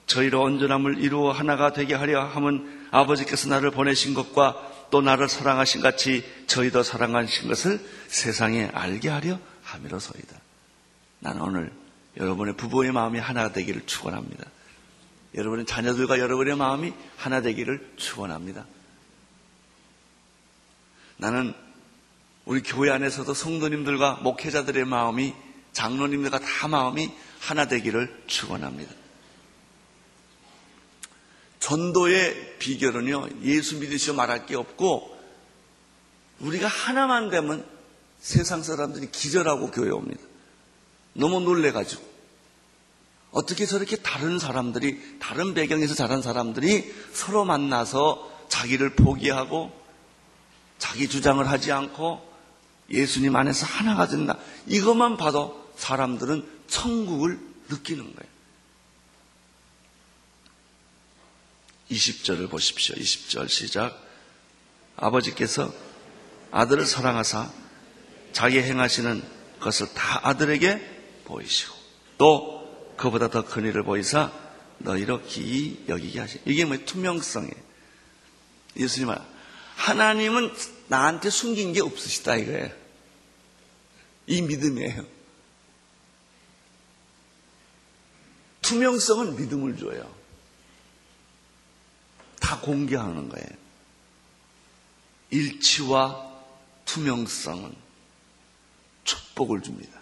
저희로 0.07 0.43
온전함을 0.43 0.99
이루어 0.99 1.33
하나가 1.33 1.73
되게 1.73 1.95
하려 1.95 2.25
함은 2.25 2.89
아버지께서 2.91 3.49
나를 3.49 3.71
보내신 3.71 4.15
것과 4.15 4.89
또 4.91 5.01
나를 5.01 5.29
사랑하신 5.29 5.81
같이 5.81 6.25
저희도 6.47 6.83
사랑하신 6.83 7.49
것을 7.49 7.85
세상에 8.09 8.71
알게 8.73 9.09
하려 9.09 9.39
함이로소이다. 9.63 10.41
나는 11.21 11.41
오늘 11.43 11.73
여러분의 12.17 12.57
부부의 12.57 12.93
마음이 12.93 13.19
하나가 13.19 13.53
되기를 13.53 13.87
축원합니다. 13.87 14.45
여러분의 15.35 15.67
자녀들과 15.67 16.19
여러분의 16.19 16.57
마음이 16.57 16.93
하나 17.17 17.43
되기를 17.43 17.95
축원합니다. 17.97 18.65
나는 21.19 21.55
우리 22.45 22.63
교회 22.63 22.91
안에서도 22.91 23.33
성도님들과 23.35 24.21
목회자들의 24.23 24.85
마음이 24.85 25.35
장로님들과 25.73 26.39
다 26.39 26.69
마음이 26.69 27.13
하나 27.41 27.67
되기를 27.67 28.25
축원합니다. 28.27 28.95
전도의 31.59 32.59
비결은요 32.59 33.29
예수 33.43 33.79
믿으시오 33.79 34.15
말할 34.15 34.47
게 34.47 34.55
없고 34.55 35.17
우리가 36.41 36.69
하나만 36.69 37.29
되면 37.29 37.67
세상 38.21 38.63
사람들이 38.63 39.11
기절하고 39.11 39.71
교회 39.71 39.91
옵니다. 39.91 40.23
너무 41.17 41.41
놀래가지고 41.41 42.17
어떻게 43.33 43.67
저렇게 43.67 43.97
다른 43.97 44.39
사람들이 44.39 45.19
다른 45.19 45.53
배경에서 45.53 45.95
자란 45.95 46.23
사람들이 46.23 46.95
서로 47.13 47.45
만나서 47.45 48.47
자기를 48.49 48.95
포기하고 48.95 49.73
자기 50.79 51.09
주장을 51.09 51.47
하지 51.49 51.73
않고 51.73 52.35
예수님 52.91 53.35
안에서 53.35 53.67
하나가 53.67 54.07
된다. 54.07 54.39
이것만 54.67 55.17
봐도 55.17 55.71
사람들은 55.77 56.49
천국을 56.69 57.39
느끼는 57.69 58.05
거예요. 58.05 58.37
20절을 61.91 62.51
보십시오. 62.51 62.95
20절 62.95 63.49
시작. 63.49 64.03
아버지께서 64.97 65.73
아들을 66.51 66.87
사랑하사 66.87 67.51
자기 68.33 68.61
행하시는 68.61 69.23
것을 69.61 69.93
다 69.95 70.21
아들에게 70.23 70.96
보이시고 71.27 71.75
또 72.19 72.95
그보다 72.97 73.29
더 73.29 73.43
큰 73.43 73.65
일을 73.67 73.83
보이사 73.83 74.33
너희로 74.79 75.23
기이 75.25 75.85
여기게 75.89 76.21
하시. 76.21 76.41
이게 76.47 76.65
뭐 76.65 76.77
투명성이에요. 76.79 77.67
예수님 78.77 79.09
말 79.09 79.19
하나님은 79.77 80.55
나한테 80.89 81.31
숨긴 81.31 81.73
게 81.73 81.81
없으시다 81.83 82.37
이거예요. 82.37 82.71
이 84.27 84.43
믿음이에요. 84.43 85.05
투명성은 88.63 89.37
믿음을 89.37 89.77
줘요. 89.79 90.15
다 92.41 92.61
공개하는 92.61 93.29
거예요. 93.29 93.49
일치와 95.31 96.33
투명성은 96.85 97.75
축복을 99.05 99.63
줍니다. 99.63 100.01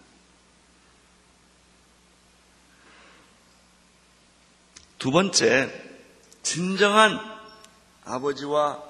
두 5.04 5.10
번째, 5.10 5.70
진정한 6.42 7.20
아버지와 8.04 8.82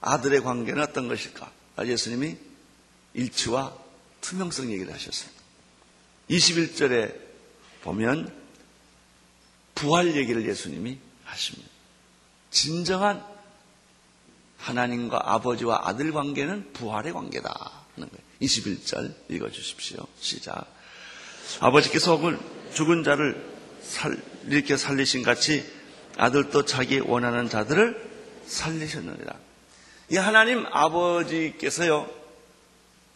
아들의 0.00 0.40
관계는 0.40 0.82
어떤 0.82 1.06
것일까? 1.06 1.48
예수님이 1.84 2.36
일치와 3.14 3.72
투명성 4.22 4.72
얘기를 4.72 4.92
하셨어요. 4.92 5.30
21절에 6.30 7.16
보면 7.82 8.34
부활 9.76 10.16
얘기를 10.16 10.44
예수님이 10.48 10.98
하십니다. 11.22 11.70
진정한 12.50 13.24
하나님과 14.58 15.32
아버지와 15.32 15.82
아들 15.84 16.10
관계는 16.10 16.72
부활의 16.72 17.12
관계다 17.12 17.84
하는 17.94 18.08
거예요. 18.08 18.24
21절 18.42 19.14
읽어 19.30 19.48
주십시오. 19.52 20.08
시작. 20.18 20.66
아버지께서 21.60 22.18
죽은 22.74 23.04
자를 23.04 23.55
살, 23.86 24.16
이렇게 24.46 24.76
살리신 24.76 25.22
같이 25.22 25.64
아들도 26.18 26.64
자기 26.64 26.98
원하는 26.98 27.48
자들을 27.48 28.10
살리셨느니라. 28.46 29.34
이 30.10 30.16
하나님 30.16 30.66
아버지께서요, 30.66 32.08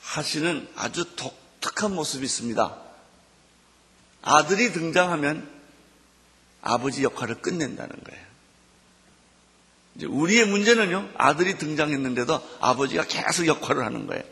하시는 0.00 0.66
아주 0.76 1.04
독특한 1.16 1.94
모습이 1.94 2.24
있습니다. 2.24 2.76
아들이 4.22 4.72
등장하면 4.72 5.48
아버지 6.62 7.04
역할을 7.04 7.36
끝낸다는 7.36 7.96
거예요. 8.04 8.30
우리의 10.08 10.46
문제는요, 10.46 11.10
아들이 11.16 11.58
등장했는데도 11.58 12.58
아버지가 12.60 13.04
계속 13.04 13.46
역할을 13.46 13.84
하는 13.84 14.06
거예요. 14.06 14.22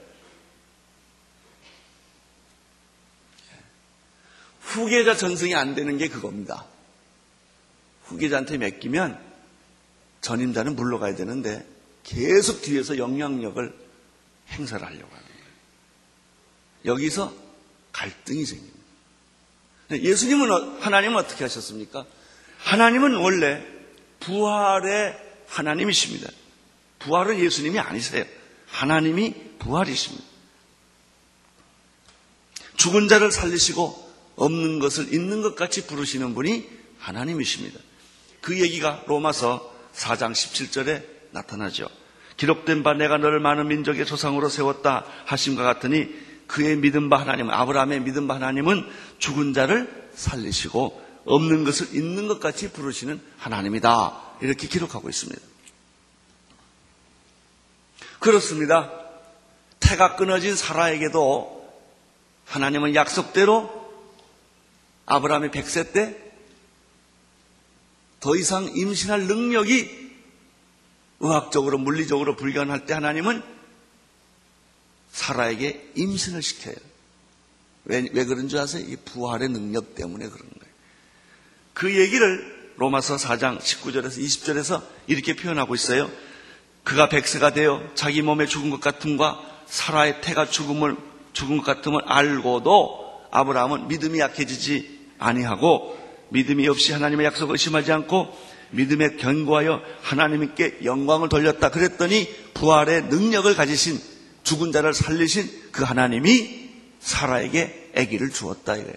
후계자 4.68 5.16
전승이 5.16 5.54
안 5.54 5.74
되는 5.74 5.96
게 5.96 6.08
그겁니다. 6.08 6.66
후계자한테 8.04 8.58
맡기면 8.58 9.18
전임자는 10.20 10.76
물러가야 10.76 11.14
되는데 11.14 11.66
계속 12.04 12.60
뒤에서 12.60 12.98
영향력을 12.98 13.74
행사를 14.50 14.84
하려고 14.84 15.10
하는 15.10 15.26
거예요. 15.26 15.46
여기서 16.84 17.34
갈등이 17.92 18.44
생깁니다. 18.44 18.78
예수님은, 19.90 20.50
어, 20.50 20.78
하나님은 20.80 21.16
어떻게 21.16 21.44
하셨습니까? 21.44 22.04
하나님은 22.58 23.14
원래 23.16 23.64
부활의 24.20 25.18
하나님이십니다. 25.46 26.30
부활은 26.98 27.38
예수님이 27.38 27.78
아니세요. 27.78 28.26
하나님이 28.66 29.34
부활이십니다. 29.60 30.24
죽은 32.76 33.08
자를 33.08 33.32
살리시고 33.32 34.07
없는 34.38 34.78
것을 34.78 35.12
있는 35.12 35.42
것 35.42 35.54
같이 35.54 35.86
부르시는 35.86 36.34
분이 36.34 36.68
하나님이십니다. 36.98 37.78
그 38.40 38.60
얘기가 38.60 39.04
로마서 39.06 39.74
4장 39.94 40.32
17절에 40.32 41.04
나타나죠. 41.32 41.88
기록된 42.36 42.82
바 42.84 42.94
내가 42.94 43.18
너를 43.18 43.40
많은 43.40 43.68
민족의 43.68 44.06
조상으로 44.06 44.48
세웠다 44.48 45.04
하심과 45.26 45.64
같으니 45.64 46.08
그의 46.46 46.76
믿음 46.76 47.10
바 47.10 47.18
하나님은 47.18 47.52
아브라함의 47.52 48.00
믿음 48.02 48.28
바 48.28 48.36
하나님은 48.36 48.88
죽은 49.18 49.52
자를 49.52 50.08
살리시고 50.14 51.06
없는 51.24 51.64
것을 51.64 51.94
있는 51.94 52.28
것 52.28 52.40
같이 52.40 52.72
부르시는 52.72 53.20
하나님이다. 53.38 54.22
이렇게 54.40 54.68
기록하고 54.68 55.08
있습니다. 55.08 55.42
그렇습니다. 58.20 58.90
태가 59.80 60.16
끊어진 60.16 60.56
사라에게도 60.56 61.58
하나님은 62.46 62.94
약속대로 62.94 63.87
아브라함의 65.08 65.50
100세 65.50 65.92
때 65.92 66.28
더 68.20 68.36
이상 68.36 68.64
임신할 68.74 69.22
능력이 69.22 70.08
의학적으로 71.20 71.78
물리적으로 71.78 72.36
불가능할 72.36 72.86
때 72.86 72.94
하나님은 72.94 73.42
사라에게 75.12 75.92
임신을 75.96 76.42
시켜요. 76.42 76.74
왜, 77.84 78.08
왜 78.12 78.24
그런 78.24 78.48
줄 78.48 78.58
아세요? 78.58 78.84
이 78.86 78.96
부활의 78.96 79.48
능력 79.48 79.94
때문에 79.94 80.26
그런 80.26 80.40
거예요. 80.40 80.74
그 81.74 81.98
얘기를 81.98 82.72
로마서 82.76 83.16
4장 83.16 83.58
19절에서 83.58 84.18
20절에서 84.18 84.82
이렇게 85.06 85.34
표현하고 85.34 85.74
있어요. 85.74 86.10
그가 86.84 87.08
백세가 87.08 87.52
되어 87.52 87.82
자기 87.94 88.22
몸에 88.22 88.46
죽은 88.46 88.70
것 88.70 88.80
같음과 88.80 89.64
사라의 89.66 90.20
태가 90.22 90.48
죽음을 90.48 90.96
죽은 91.32 91.58
것 91.58 91.64
같음을 91.64 92.02
알고도 92.04 93.28
아브라함은 93.30 93.88
믿음이 93.88 94.18
약해지지 94.20 94.97
아니하고 95.18 95.98
믿음이 96.30 96.68
없이 96.68 96.92
하나님의 96.92 97.26
약속을 97.26 97.54
의심하지 97.54 97.92
않고 97.92 98.28
믿음에 98.70 99.16
견고하여 99.16 99.80
하나님께 100.02 100.80
영광을 100.84 101.28
돌렸다. 101.28 101.70
그랬더니 101.70 102.28
부활의 102.54 103.04
능력을 103.04 103.54
가지신 103.54 104.00
죽은 104.42 104.72
자를 104.72 104.92
살리신 104.94 105.70
그 105.72 105.84
하나님이 105.84 106.68
사라에게 107.00 107.92
아기를 107.96 108.30
주었다 108.30 108.76
이거예요. 108.76 108.94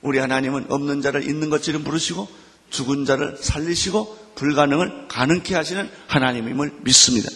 우리 0.00 0.18
하나님은 0.18 0.66
없는 0.70 1.02
자를 1.02 1.28
있는 1.28 1.50
것처럼 1.50 1.84
부르시고 1.84 2.28
죽은 2.70 3.04
자를 3.04 3.36
살리시고 3.40 4.32
불가능을 4.36 5.08
가능케 5.08 5.54
하시는 5.54 5.88
하나님임을 6.06 6.72
믿습니다. 6.82 7.28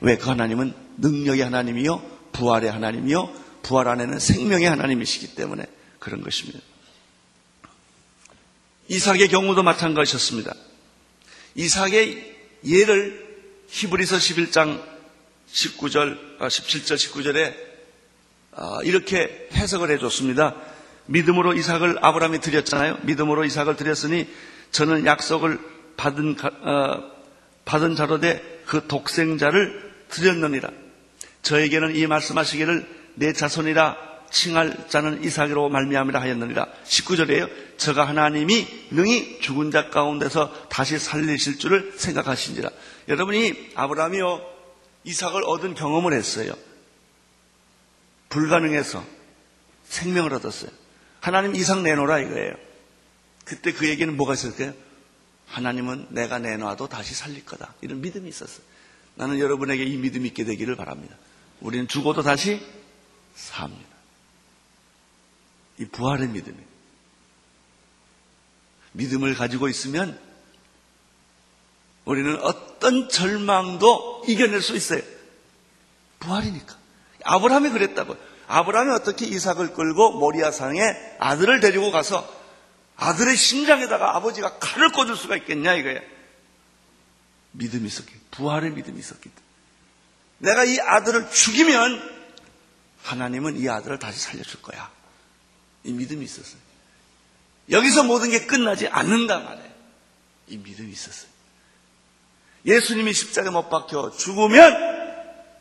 왜 0.00 0.16
그 0.16 0.28
하나님은 0.28 0.74
능력의 0.98 1.44
하나님이요, 1.44 2.02
부활의 2.32 2.70
하나님이요, 2.70 3.30
부활 3.62 3.88
안에는 3.88 4.18
생명의 4.18 4.68
하나님이시기 4.68 5.34
때문에 5.34 5.64
그런 5.98 6.20
것입니다. 6.22 6.58
이삭의 8.88 9.28
경우도 9.28 9.62
마찬가지였습니다. 9.62 10.54
이삭의 11.54 12.34
예를 12.66 13.24
히브리서 13.68 14.16
11장 14.16 14.82
19절, 15.52 16.38
17절, 16.38 16.94
19절에 16.96 17.54
이렇게 18.84 19.48
해석을 19.52 19.90
해줬습니다. 19.90 20.54
믿음으로 21.06 21.54
이삭을 21.54 21.98
아브라함이 22.00 22.40
드렸잖아요. 22.40 22.98
믿음으로 23.02 23.44
이삭을 23.44 23.76
드렸으니 23.76 24.28
저는 24.72 25.06
약속을 25.06 25.58
받은 25.96 26.36
어, 26.42 27.12
받은 27.64 27.96
자로 27.96 28.20
돼 28.20 28.54
그 28.66 28.86
독생자를 28.86 29.92
드렸느니라. 30.08 30.70
저에게는 31.42 31.96
이 31.96 32.06
말씀하시기를 32.06 32.86
내 33.14 33.32
자손이라 33.32 33.96
칭할 34.34 34.88
자는 34.88 35.22
이삭으로 35.22 35.68
말미암이라 35.68 36.20
하였느니라. 36.20 36.66
19절이에요. 36.84 37.78
저가 37.78 38.06
하나님이 38.08 38.66
능히 38.90 39.38
죽은 39.40 39.70
자 39.70 39.90
가운데서 39.90 40.68
다시 40.68 40.98
살리실 40.98 41.60
줄을 41.60 41.92
생각하신지라. 41.96 42.68
여러분이 43.06 43.70
아브라함이요 43.76 44.44
이삭을 45.04 45.44
얻은 45.44 45.74
경험을 45.74 46.12
했어요. 46.14 46.52
불가능해서 48.28 49.04
생명을 49.84 50.34
얻었어요. 50.34 50.72
하나님 51.20 51.54
이삭 51.54 51.82
내놓으라 51.82 52.18
이거예요. 52.18 52.54
그때 53.44 53.72
그에게는 53.72 54.16
뭐가 54.16 54.34
있을까요? 54.34 54.74
하나님은 55.46 56.08
내가 56.10 56.40
내놔도 56.40 56.88
다시 56.88 57.14
살릴 57.14 57.44
거다. 57.44 57.74
이런 57.82 58.00
믿음이 58.00 58.28
있었어요. 58.28 58.64
나는 59.14 59.38
여러분에게 59.38 59.84
이 59.84 59.96
믿음이 59.96 60.26
있게 60.28 60.42
되기를 60.44 60.74
바랍니다. 60.74 61.14
우리는 61.60 61.86
죽어도 61.86 62.22
다시 62.22 62.60
삽니다. 63.36 63.93
이 65.78 65.84
부활의 65.86 66.28
믿음이 66.28 66.56
믿음을 68.92 69.34
가지고 69.34 69.68
있으면 69.68 70.18
우리는 72.04 72.38
어떤 72.42 73.08
절망도 73.08 74.24
이겨낼 74.28 74.62
수 74.62 74.76
있어요. 74.76 75.02
부활이니까. 76.20 76.76
아브라함이 77.24 77.70
그랬다고. 77.70 78.16
아브라함이 78.46 78.92
어떻게 78.92 79.26
이삭을 79.26 79.72
끌고 79.72 80.18
모리아상에 80.18 80.80
아들을 81.18 81.60
데리고 81.60 81.90
가서 81.90 82.28
아들의 82.96 83.36
심장에다가 83.36 84.16
아버지가 84.16 84.58
칼을 84.58 84.92
꽂을 84.92 85.16
수가 85.16 85.36
있겠냐 85.38 85.74
이거예요. 85.74 86.00
믿음이 87.52 87.86
있었기, 87.86 88.12
부활의 88.32 88.72
믿음이 88.72 88.98
있었기 88.98 89.28
때문에. 89.28 89.44
내가 90.38 90.64
이 90.64 90.78
아들을 90.78 91.30
죽이면 91.30 92.14
하나님은 93.02 93.56
이 93.58 93.68
아들을 93.68 93.98
다시 93.98 94.20
살려줄 94.20 94.62
거야. 94.62 94.90
이 95.84 95.92
믿음이 95.92 96.24
있었어요. 96.24 96.60
여기서 97.70 98.04
모든 98.04 98.30
게 98.30 98.46
끝나지 98.46 98.88
않는다 98.88 99.38
말이에요. 99.38 99.70
이 100.48 100.56
믿음이 100.58 100.90
있었어요. 100.90 101.30
예수님이 102.66 103.12
십자가에 103.12 103.50
못 103.50 103.68
박혀 103.68 104.10
죽으면 104.16 104.94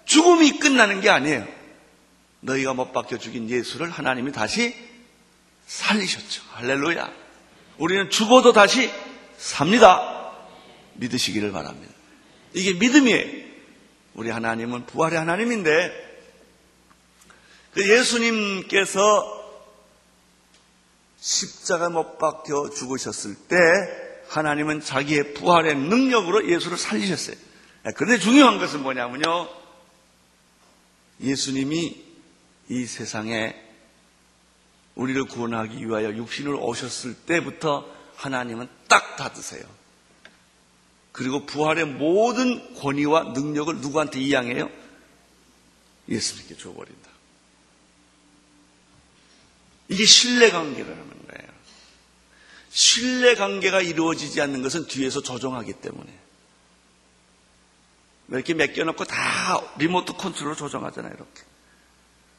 죽음이 0.05 0.59
끝나는 0.59 1.01
게 1.01 1.09
아니에요. 1.09 1.47
너희가 2.41 2.73
못 2.73 2.91
박혀 2.91 3.17
죽인 3.17 3.49
예수를 3.49 3.89
하나님이 3.89 4.31
다시 4.31 4.75
살리셨죠. 5.67 6.43
할렐루야. 6.51 7.12
우리는 7.77 8.09
죽어도 8.09 8.53
다시 8.53 8.91
삽니다. 9.38 10.31
믿으시기를 10.95 11.51
바랍니다. 11.51 11.93
이게 12.53 12.73
믿음이에요. 12.73 13.43
우리 14.13 14.29
하나님은 14.29 14.86
부활의 14.86 15.17
하나님인데 15.17 16.12
그 17.73 17.89
예수님께서 17.89 19.42
십자가 21.23 21.89
못 21.89 22.17
박혀 22.17 22.69
죽으셨을 22.69 23.36
때 23.47 23.55
하나님은 24.27 24.81
자기의 24.81 25.33
부활의 25.36 25.75
능력으로 25.75 26.49
예수를 26.49 26.77
살리셨어요. 26.77 27.38
그런데 27.95 28.19
중요한 28.19 28.59
것은 28.59 28.83
뭐냐면요. 28.83 29.47
예수님이 31.21 32.03
이 32.67 32.86
세상에 32.86 33.55
우리를 34.95 35.23
구원하기 35.25 35.88
위하여 35.88 36.13
육신을 36.13 36.55
오셨을 36.55 37.13
때부터 37.13 37.89
하나님은 38.17 38.67
딱 38.89 39.15
닫으세요. 39.15 39.63
그리고 41.13 41.45
부활의 41.45 41.86
모든 41.86 42.75
권위와 42.75 43.31
능력을 43.33 43.77
누구한테 43.77 44.19
이양해요? 44.19 44.69
예수님께 46.09 46.57
줘버린다. 46.57 47.12
이게 49.93 50.06
신뢰관계라는 50.06 51.27
거예요. 51.27 51.51
신뢰관계가 52.71 53.82
이루어지지 53.82 54.41
않는 54.41 54.63
것은 54.63 54.88
뒤에서 54.88 55.21
조정하기 55.21 55.73
때문에. 55.73 56.19
이렇게 58.29 58.56
맡겨놓고 58.56 59.06
다 59.06 59.62
리모트 59.77 60.13
컨트롤 60.13 60.56
조정하잖아요, 60.56 61.13
이렇게. 61.13 61.41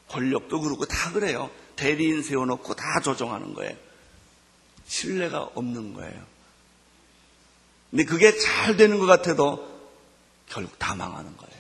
권력도 0.08 0.60
그렇고 0.60 0.84
다 0.86 1.12
그래요. 1.12 1.48
대리인 1.76 2.22
세워놓고 2.24 2.74
다 2.74 3.00
조정하는 3.00 3.54
거예요. 3.54 3.76
신뢰가 4.86 5.50
없는 5.54 5.94
거예요. 5.94 6.26
근데 7.90 8.04
그게 8.04 8.36
잘 8.36 8.76
되는 8.76 8.98
것 8.98 9.06
같아도 9.06 9.72
결국 10.48 10.76
다 10.80 10.96
망하는 10.96 11.36
거예요. 11.36 11.54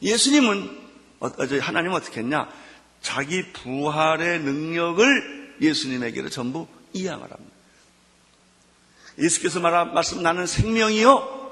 예수님은, 0.00 0.88
어, 1.20 1.28
하나님은 1.60 1.96
어떻게 1.96 2.20
했냐? 2.20 2.50
자기 3.04 3.52
부활의 3.52 4.40
능력을 4.40 5.56
예수님에게로 5.60 6.30
전부 6.30 6.66
이양을 6.94 7.30
합니다. 7.30 7.54
예수께서 9.18 9.60
말한 9.60 9.92
말씀 9.92 10.22
나는 10.22 10.46
생명이요 10.46 11.44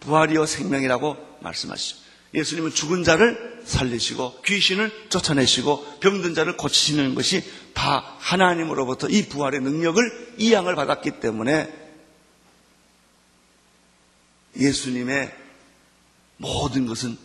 부활이요 0.00 0.44
생명이라고 0.44 1.38
말씀하시죠. 1.40 1.96
예수님은 2.34 2.74
죽은 2.74 3.02
자를 3.02 3.62
살리시고 3.64 4.42
귀신을 4.42 5.08
쫓아내시고 5.08 6.00
병든 6.00 6.34
자를 6.34 6.56
고치시는 6.58 7.14
것이 7.14 7.42
다 7.72 8.16
하나님으로부터 8.18 9.08
이 9.08 9.26
부활의 9.26 9.60
능력을 9.60 10.34
이양을 10.36 10.74
받았기 10.76 11.18
때문에 11.20 11.72
예수님의 14.54 15.34
모든 16.36 16.86
것은 16.86 17.16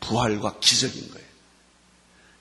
부활과 0.00 0.58
기적인 0.60 1.10
거예요. 1.10 1.27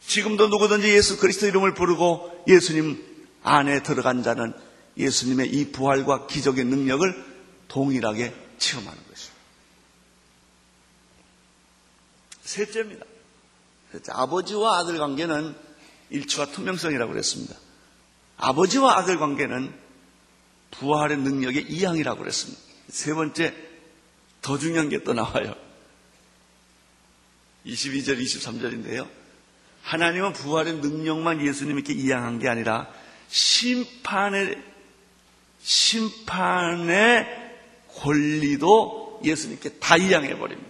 지금도 0.08 0.48
누구든지 0.48 0.90
예수 0.90 1.18
그리스도 1.18 1.48
이름을 1.48 1.74
부르고 1.74 2.46
예수님 2.48 3.06
안에 3.44 3.84
들어간 3.84 4.24
자는 4.24 4.54
예수님의 4.96 5.50
이 5.50 5.72
부활과 5.72 6.28
기적의 6.28 6.64
능력을 6.64 7.26
동일하게 7.68 8.34
체험하는 8.58 8.98
것입니다. 9.10 9.38
셋째입니다. 12.42 13.06
셋째, 13.92 14.12
아버지와 14.16 14.80
아들 14.80 14.98
관계는 14.98 15.56
일치와 16.10 16.48
투명성이라고 16.48 17.12
그랬습니다. 17.12 17.56
아버지와 18.38 18.98
아들 18.98 19.20
관계는 19.20 19.74
부활의 20.72 21.18
능력의 21.18 21.70
이양이라고 21.70 22.20
그랬습니다. 22.20 22.62
세 22.90 23.14
번째, 23.14 23.54
더 24.42 24.58
중요한 24.58 24.88
게 24.88 25.04
또 25.04 25.14
나와요. 25.14 25.54
22절, 27.66 28.22
23절인데요. 28.22 29.17
하나님은 29.88 30.34
부활의 30.34 30.76
능력만 30.76 31.46
예수님께 31.46 31.94
이양한 31.94 32.40
게 32.40 32.50
아니라 32.50 32.90
심판의 33.30 34.62
심판의 35.62 37.26
권리도 37.96 39.22
예수님께 39.24 39.80
다 39.80 39.96
이양해 39.96 40.38
버립니다. 40.38 40.70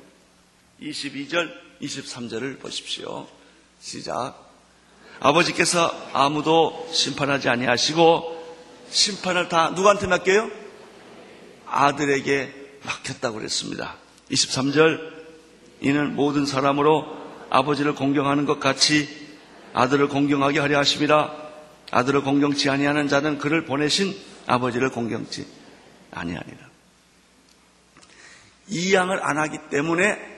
22절, 0.81 1.51
23절을 1.81 2.59
보십시오. 2.59 3.27
시작. 3.81 4.35
아버지께서 5.19 5.91
아무도 6.13 6.87
심판하지 6.91 7.49
아니하시고 7.49 8.55
심판을 8.91 9.49
다 9.49 9.71
누구한테 9.71 10.05
맡겨요? 10.05 10.51
아들에게 11.65 12.53
맡겼다고 12.85 13.39
그랬습니다. 13.39 13.97
23절 14.29 15.11
이는 15.81 16.15
모든 16.15 16.45
사람으로 16.45 17.16
아버지를 17.49 17.95
공경하는 17.95 18.45
것 18.45 18.59
같이 18.59 19.27
아들을 19.73 20.07
공경하게 20.07 20.59
하려 20.59 20.79
하심이라 20.79 21.47
아들을 21.91 22.21
공경치 22.21 22.69
아니하는 22.69 23.07
자는 23.07 23.37
그를 23.37 23.65
보내신 23.65 24.17
아버지를 24.45 24.89
공경치 24.89 25.47
아니하니라. 26.11 26.67
이 28.69 28.93
양을 28.93 29.23
안 29.23 29.37
하기 29.37 29.57
때문에 29.69 30.37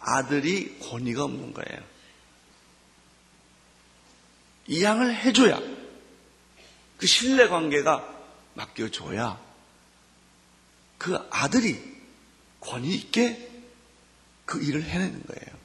아들이 0.00 0.78
권위가 0.80 1.24
없는 1.24 1.52
거예요. 1.52 1.82
이 4.68 4.82
양을 4.82 5.14
해줘야 5.14 5.60
그 6.98 7.06
신뢰 7.06 7.48
관계가 7.48 8.04
맡겨줘야 8.54 9.40
그 10.98 11.16
아들이 11.30 11.80
권위 12.60 12.94
있게 12.94 13.50
그 14.44 14.62
일을 14.62 14.82
해내는 14.82 15.22
거예요. 15.22 15.55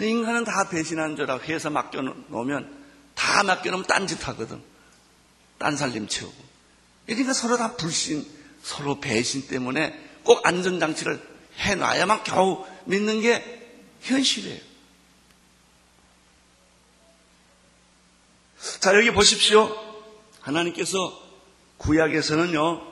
인간은 0.00 0.44
다 0.44 0.68
배신한 0.68 1.16
자라 1.16 1.38
해서 1.38 1.70
맡겨놓으면 1.70 2.84
다 3.14 3.42
맡겨놓으면 3.42 3.86
딴짓 3.86 4.26
하거든. 4.28 4.62
딴 5.58 5.76
살림 5.76 6.06
채우고. 6.06 6.44
그러니까 7.06 7.32
서로 7.32 7.56
다 7.56 7.76
불신, 7.76 8.26
서로 8.62 9.00
배신 9.00 9.46
때문에 9.46 9.98
꼭 10.22 10.46
안전장치를 10.46 11.20
해놔야만 11.56 12.24
겨우 12.24 12.66
믿는 12.84 13.20
게 13.20 13.42
현실이에요. 14.02 14.60
자, 18.80 18.94
여기 18.96 19.12
보십시오. 19.12 19.74
하나님께서 20.40 20.96
구약에서는요, 21.78 22.82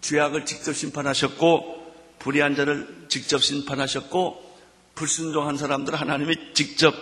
죄악을 0.00 0.44
직접 0.44 0.74
심판하셨고, 0.74 1.94
불의한 2.18 2.56
자를 2.56 3.06
직접 3.08 3.42
심판하셨고, 3.42 4.43
불순종한 4.94 5.56
사람들 5.56 5.94
하나님이 5.94 6.54
직접 6.54 6.94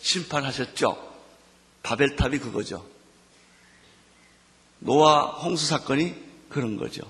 심판하셨죠. 0.00 1.10
바벨탑이 1.82 2.38
그거죠. 2.38 2.86
노아 4.78 5.26
홍수 5.26 5.66
사건이 5.66 6.14
그런 6.48 6.76
거죠. 6.76 7.02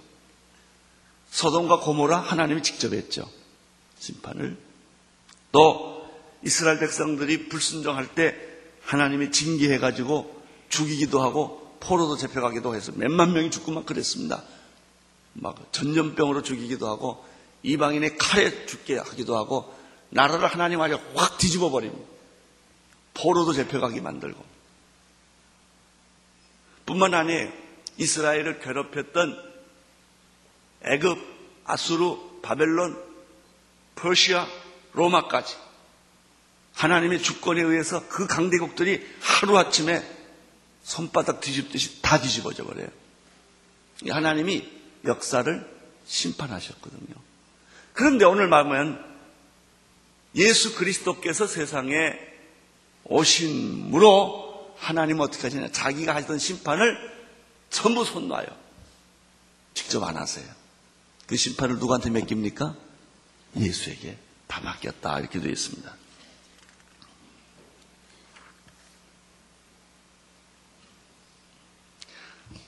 소돔과 1.31 1.81
고모라 1.81 2.19
하나님이 2.19 2.62
직접 2.62 2.93
했죠. 2.93 3.29
심판을. 3.99 4.57
또 5.53 6.09
이스라엘 6.45 6.79
백성들이 6.79 7.49
불순종할 7.49 8.14
때 8.14 8.37
하나님이 8.83 9.31
징계해가지고 9.31 10.43
죽이기도 10.69 11.21
하고 11.23 11.77
포로도 11.81 12.16
잡혀가기도 12.16 12.75
해서 12.75 12.93
몇만 12.95 13.33
명이 13.33 13.51
죽고만 13.51 13.85
그랬습니다. 13.85 14.43
막 15.35 15.73
전염병으로 15.73 16.43
죽이기도 16.43 16.88
하고 16.88 17.25
이방인의 17.62 18.16
칼에 18.16 18.66
죽게 18.66 18.99
하기도 18.99 19.37
하고 19.37 19.75
나라를 20.11 20.46
하나님 20.46 20.81
아래 20.81 20.96
확 21.14 21.38
뒤집어 21.38 21.70
버립니다. 21.70 22.09
포로도 23.14 23.53
잡혀가게 23.53 24.01
만들고 24.01 24.44
뿐만 26.87 27.14
아니에요. 27.14 27.53
이스라엘을 27.99 28.61
괴롭혔던 28.61 29.51
애굽, 30.83 31.18
아수르, 31.64 32.16
바벨론, 32.42 33.01
퍼시아, 33.94 34.46
로마까지 34.92 35.57
하나님의 36.75 37.23
주권에 37.23 37.61
의해서 37.61 38.09
그 38.09 38.27
강대국들이 38.27 39.07
하루아침에 39.20 40.03
손바닥 40.83 41.40
뒤집듯이 41.40 42.01
다 42.01 42.18
뒤집어져 42.20 42.64
버려요. 42.64 42.88
하나님이 44.09 44.66
역사를 45.05 45.81
심판하셨거든요. 46.07 47.14
그런데 47.92 48.25
오늘 48.25 48.49
말하면 48.49 49.10
예수 50.35 50.75
그리스도께서 50.77 51.47
세상에 51.47 52.19
오신무로 53.05 54.75
하나님 54.77 55.21
어떻게 55.21 55.43
하시냐. 55.43 55.73
자기가 55.73 56.14
하시던 56.14 56.38
심판을 56.38 56.97
전부 57.69 58.05
손 58.05 58.29
놔요. 58.29 58.47
직접 59.75 60.03
안 60.05 60.16
하세요. 60.16 60.47
그 61.27 61.37
심판을 61.37 61.79
누구한테 61.79 62.11
맡깁니까? 62.11 62.77
예수에게 63.57 64.16
다 64.47 64.61
맡겼다. 64.61 65.21
이렇게 65.21 65.40
되어 65.40 65.51
있습니다. 65.51 65.97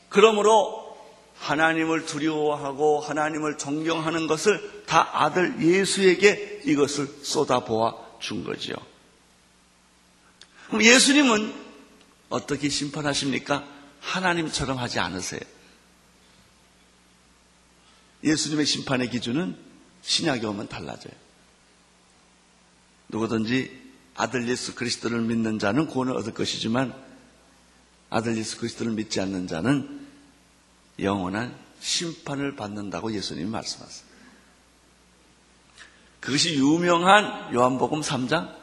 그러므로 0.08 0.81
하나님을 1.42 2.06
두려워하고 2.06 3.00
하나님을 3.00 3.58
존경하는 3.58 4.28
것을 4.28 4.84
다 4.86 5.24
아들 5.24 5.60
예수에게 5.60 6.62
이것을 6.64 7.08
쏟아보아 7.24 7.94
준 8.20 8.44
거죠. 8.44 8.74
그럼 10.68 10.84
예수님은 10.84 11.52
어떻게 12.28 12.68
심판하십니까? 12.68 13.66
하나님처럼 14.00 14.78
하지 14.78 15.00
않으세요. 15.00 15.40
예수님의 18.22 18.64
심판의 18.64 19.10
기준은 19.10 19.56
신약에 20.02 20.46
오면 20.46 20.68
달라져요. 20.68 21.12
누구든지 23.08 23.82
아들 24.14 24.48
예수 24.48 24.76
그리스도를 24.76 25.20
믿는 25.22 25.58
자는 25.58 25.88
구원을 25.88 26.16
얻을 26.16 26.34
것이지만 26.34 26.94
아들 28.10 28.36
예수 28.36 28.58
그리스도를 28.58 28.92
믿지 28.92 29.20
않는 29.20 29.48
자는 29.48 30.01
영원한 30.98 31.56
심판을 31.80 32.56
받는다고 32.56 33.12
예수님이 33.12 33.48
말씀하세요. 33.50 34.12
그것이 36.20 36.54
유명한 36.54 37.52
요한복음 37.52 38.00
3장 38.00 38.54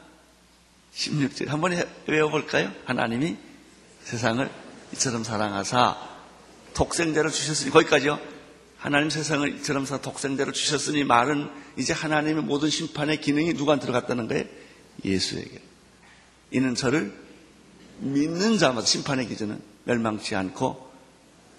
16절 0.93 1.47
한번 1.47 1.73
외워볼까요? 2.07 2.71
하나님이 2.85 3.37
세상을 4.03 4.49
이처럼 4.93 5.23
사랑하사 5.23 5.97
독생자를 6.73 7.31
주셨으니 7.31 7.71
거기까지요. 7.71 8.19
하나님 8.77 9.09
세상을 9.09 9.57
이처럼 9.57 9.85
사 9.85 9.99
독생자를 9.99 10.53
주셨으니 10.53 11.03
말은 11.03 11.49
이제 11.77 11.91
하나님의 11.91 12.43
모든 12.43 12.69
심판의 12.69 13.19
기능이 13.19 13.53
누구한테 13.53 13.85
들어갔다는 13.85 14.29
거예요? 14.29 14.45
예수에게. 15.03 15.61
이는 16.51 16.75
저를 16.75 17.13
믿는 17.99 18.57
자마다 18.57 18.85
심판의 18.85 19.27
기준은 19.27 19.61
멸망치 19.83 20.35
않고 20.35 20.88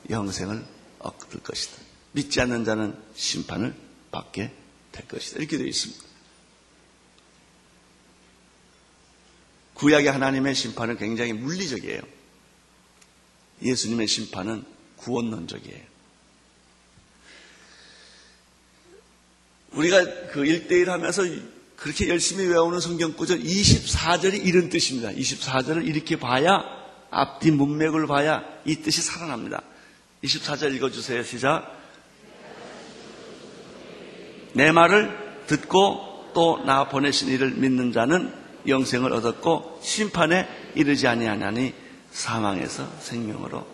영생을 0.08 0.64
얻을 0.98 1.40
것이다. 1.40 1.76
믿지 2.12 2.40
않는 2.40 2.64
자는 2.64 2.96
심판을 3.14 3.74
받게 4.10 4.52
될 4.92 5.08
것이다. 5.08 5.38
이렇게 5.38 5.58
되어 5.58 5.66
있습니다. 5.66 6.04
구약의 9.74 10.10
하나님의 10.10 10.54
심판은 10.54 10.98
굉장히 10.98 11.32
물리적이에요. 11.32 12.02
예수님의 13.62 14.08
심판은 14.08 14.64
구원론적이에요. 14.96 15.90
우리가 19.72 20.04
그 20.32 20.42
1대1 20.42 20.86
하면서 20.86 21.22
그렇게 21.76 22.08
열심히 22.08 22.44
외우는 22.44 22.80
성경 22.80 23.14
구절 23.14 23.40
24절이 23.40 24.44
이런 24.44 24.68
뜻입니다. 24.68 25.10
24절을 25.10 25.86
이렇게 25.86 26.18
봐야 26.18 26.62
앞뒤 27.10 27.50
문맥을 27.50 28.06
봐야 28.06 28.44
이 28.66 28.76
뜻이 28.76 29.00
살아납니다. 29.00 29.62
24절 30.24 30.74
읽어주세요. 30.74 31.22
시작. 31.22 31.76
내 34.52 34.72
말을 34.72 35.44
듣고 35.46 36.30
또 36.34 36.62
나 36.64 36.88
보내신 36.88 37.28
이를 37.28 37.50
믿는 37.50 37.92
자는 37.92 38.32
영생을 38.66 39.12
얻었고 39.12 39.80
심판에 39.82 40.48
이르지 40.74 41.06
아니하나니 41.08 41.74
사망에서 42.12 42.88
생명으로 43.00 43.66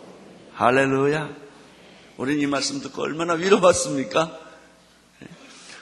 할렐루야. 0.54 1.28
우리는 2.16 2.42
이 2.42 2.46
말씀 2.46 2.80
듣고 2.80 3.02
얼마나 3.02 3.34
위로받습니까? 3.34 4.40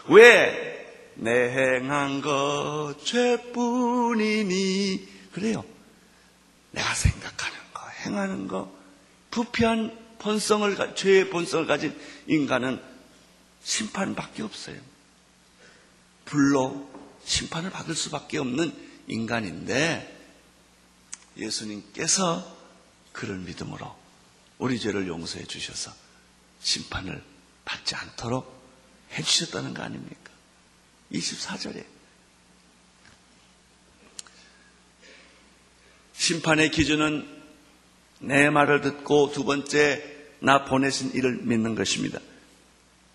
왜? 0.09 0.73
내 1.17 1.31
행한 1.31 2.23
것 2.23 2.97
죄뿐이니 3.05 5.09
그래요. 5.33 5.65
내가 6.73 6.93
생각하는 6.93 7.57
거, 7.73 7.81
행하는 8.05 8.49
거, 8.49 8.73
부패한 9.31 9.97
본성을 10.19 10.95
죄의 10.95 11.31
본성을 11.31 11.67
가진 11.67 11.99
인간은 12.27 12.81
심판밖에 13.63 14.43
없어요. 14.43 14.81
불로 16.25 16.91
심판을 17.25 17.71
받을 17.71 17.95
수밖에 17.95 18.39
없는 18.39 18.75
인간인데 19.07 20.11
예수님께서 21.37 22.57
그를 23.13 23.39
믿음으로 23.39 23.95
우리 24.59 24.79
죄를 24.79 25.09
용서해 25.09 25.45
주셔서 25.45 25.93
심판을 26.61 27.23
받지 27.65 27.95
않도록 27.95 28.53
해 29.13 29.23
주셨다는 29.23 29.75
거 29.75 29.83
아닙니까? 29.83 30.31
24절에 31.13 31.85
심판의 36.15 36.71
기준은 36.71 37.34
내 38.21 38.51
말을 38.51 38.81
듣고 38.81 39.33
두 39.33 39.45
번째 39.45 40.03
나 40.41 40.65
보내신 40.65 41.13
이를 41.15 41.39
믿는 41.43 41.75
것입니다. 41.75 42.19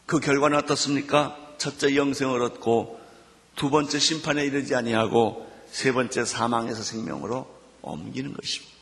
그 0.05 0.19
결과는 0.19 0.57
어떻습니까? 0.57 1.37
첫째 1.57 1.95
영생을 1.95 2.41
얻고 2.41 2.99
두 3.55 3.69
번째 3.69 3.99
심판에 3.99 4.45
이르지 4.45 4.73
아니하고 4.73 5.47
세 5.71 5.91
번째 5.91 6.25
사망에서 6.25 6.81
생명으로 6.81 7.47
옮기는 7.81 8.33
것입니다. 8.33 8.73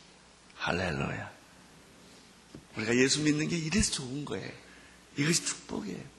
할렐루야. 0.55 1.31
우리가 2.77 2.95
예수 2.95 3.21
믿는 3.23 3.47
게 3.49 3.57
이래서 3.57 3.91
좋은 3.91 4.23
거예요. 4.25 4.49
이것이 5.17 5.43
축복이에요. 5.45 6.17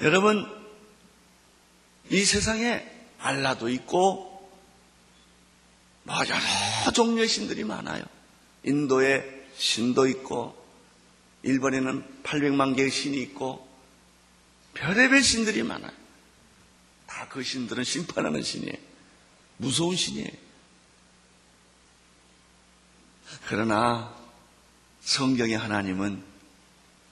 여러분, 0.00 0.46
이 2.10 2.24
세상에 2.24 2.84
알라도 3.18 3.68
있고, 3.68 4.14
뭐 4.14 4.31
여러 6.06 6.92
종류의 6.92 7.28
신들이 7.28 7.64
많아요. 7.64 8.02
인도에 8.64 9.46
신도 9.56 10.06
있고, 10.08 10.56
일본에는 11.42 12.22
800만 12.22 12.76
개의 12.76 12.90
신이 12.90 13.20
있고, 13.22 13.68
별의별 14.74 15.22
신들이 15.22 15.62
많아요. 15.62 15.92
다 17.06 17.28
그 17.28 17.42
신들은 17.42 17.84
심판하는 17.84 18.42
신이에요. 18.42 18.76
무서운 19.56 19.96
신이에요. 19.96 20.28
그러나 23.46 24.14
성경의 25.00 25.56
하나님은 25.56 26.22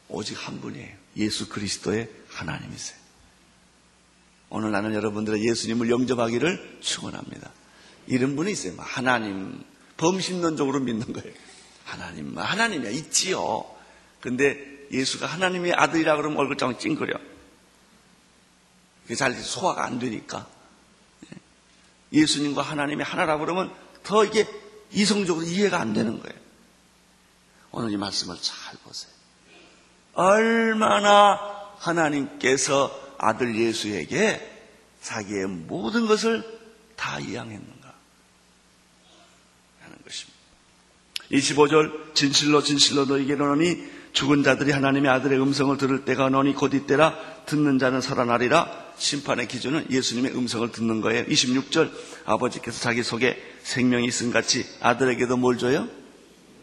오직 0.09 0.35
한 0.46 0.61
분이에요. 0.61 0.94
예수 1.16 1.48
그리스도의 1.48 2.11
하나님이세요. 2.29 2.98
오늘 4.50 4.72
나는 4.72 4.94
여러분들의 4.94 5.42
예수님을 5.48 5.88
영접하기를 5.90 6.81
축원합니다. 6.83 7.50
이런 8.11 8.35
분이 8.35 8.51
있어요. 8.51 8.75
뭐 8.75 8.85
하나님 8.85 9.64
범신론적으로 9.96 10.81
믿는 10.81 11.12
거예요. 11.12 11.33
하나님, 11.85 12.35
뭐 12.35 12.42
하나님이야 12.42 12.90
있지요. 12.90 13.64
근데 14.20 14.59
예수가 14.90 15.27
하나님의 15.27 15.75
아들이라 15.75 16.16
그러면 16.16 16.38
얼굴장을 16.38 16.79
찡그려. 16.79 17.14
그게 19.03 19.14
잘 19.14 19.35
소화가 19.35 19.85
안 19.85 19.99
되니까. 19.99 20.49
예수님과 22.12 22.62
하나님이 22.62 23.05
하나라 23.05 23.38
그러면 23.38 23.73
더 24.03 24.25
이게 24.25 24.46
이성적으로 24.90 25.46
이해가 25.46 25.79
안 25.79 25.92
되는 25.92 26.20
거예요. 26.20 26.38
오늘 27.70 27.92
이 27.92 27.96
말씀을 27.96 28.37
잘 28.40 28.75
보세요. 28.83 29.12
얼마나 30.14 31.38
하나님께서 31.79 33.14
아들 33.18 33.57
예수에게 33.57 34.59
자기의 35.01 35.46
모든 35.46 36.07
것을 36.07 36.61
다 36.96 37.20
이양했는가 37.20 37.79
것입니다. 40.11 40.40
25절 41.33 42.14
진실로 42.14 42.62
진실로 42.62 43.05
너희에게 43.05 43.35
이르노니 43.35 44.01
죽은 44.12 44.42
자들이 44.42 44.73
하나님의 44.73 45.11
아들의 45.11 45.40
음성을 45.40 45.77
들을 45.79 46.05
때가 46.05 46.29
너니 46.29 46.55
곧 46.55 46.75
이때라 46.75 47.16
듣는 47.46 47.79
자는 47.79 48.01
살아나리라 48.01 48.90
심판의 48.99 49.46
기준은 49.49 49.87
예수님의 49.90 50.37
음성을 50.37 50.70
듣는 50.73 51.01
거예요. 51.01 51.25
26절 51.27 51.90
아버지께서 52.27 52.81
자기 52.81 53.03
속에 53.03 53.40
생명이 53.62 54.07
있음 54.07 54.33
같이 54.33 54.66
아들에게도 54.81 55.37
뭘 55.37 55.57
줘요? 55.57 55.88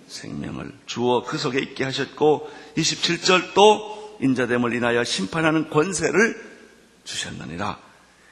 생명을 0.08 0.72
주어 0.86 1.24
그 1.24 1.38
속에 1.38 1.60
있게 1.60 1.84
하셨고 1.84 2.50
27절 2.78 3.54
또 3.54 4.18
인자됨을 4.22 4.74
인하여 4.74 5.04
심판하는 5.04 5.70
권세를 5.70 6.36
주셨느니라. 7.06 7.80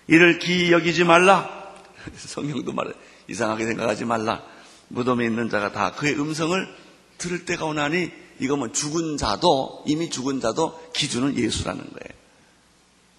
이를 0.08 0.40
기이 0.40 0.72
여기지 0.72 1.04
말라. 1.04 1.74
성경도 2.16 2.74
말해 2.74 2.92
이상하게 3.28 3.66
생각하지 3.66 4.06
말라. 4.06 4.44
무덤에 4.90 5.26
있는 5.26 5.50
자가 5.50 5.72
다 5.72 5.92
그의 5.94 6.20
음성을 6.20 6.76
들을 7.18 7.46
때가 7.46 7.66
오나니 7.66 8.12
이거면 8.40 8.74
죽은 8.74 9.18
자도 9.18 9.84
이미 9.88 10.10
죽은 10.10 10.42
자도 10.42 10.92
기준은 10.94 11.38
예수라는 11.38 11.82
거예요. 11.84 12.22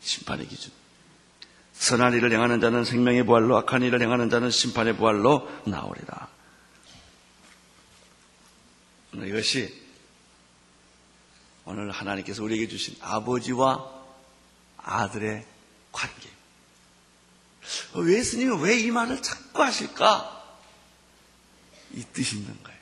심판의 0.00 0.46
기준. 0.46 0.72
선한 1.72 2.14
일을 2.14 2.32
행하는 2.32 2.60
자는 2.60 2.84
생명의 2.84 3.24
부활로 3.24 3.56
악한 3.58 3.82
일을 3.82 4.00
행하는 4.00 4.30
자는 4.30 4.50
심판의 4.50 4.96
부활로 4.96 5.48
나오리라. 5.66 6.28
이것이 9.14 9.86
오늘 11.64 11.90
하나님께서 11.90 12.42
우리에게 12.42 12.68
주신 12.68 12.96
아버지와 13.00 13.90
아들의 14.78 15.44
관계. 15.90 16.28
왜 17.94 18.18
예수님이 18.18 18.62
왜 18.62 18.78
이 18.78 18.90
말을 18.90 19.22
자꾸 19.22 19.62
하실까? 19.62 20.35
이 21.96 22.04
뜻이 22.12 22.36
있는 22.36 22.54
거예요. 22.62 22.78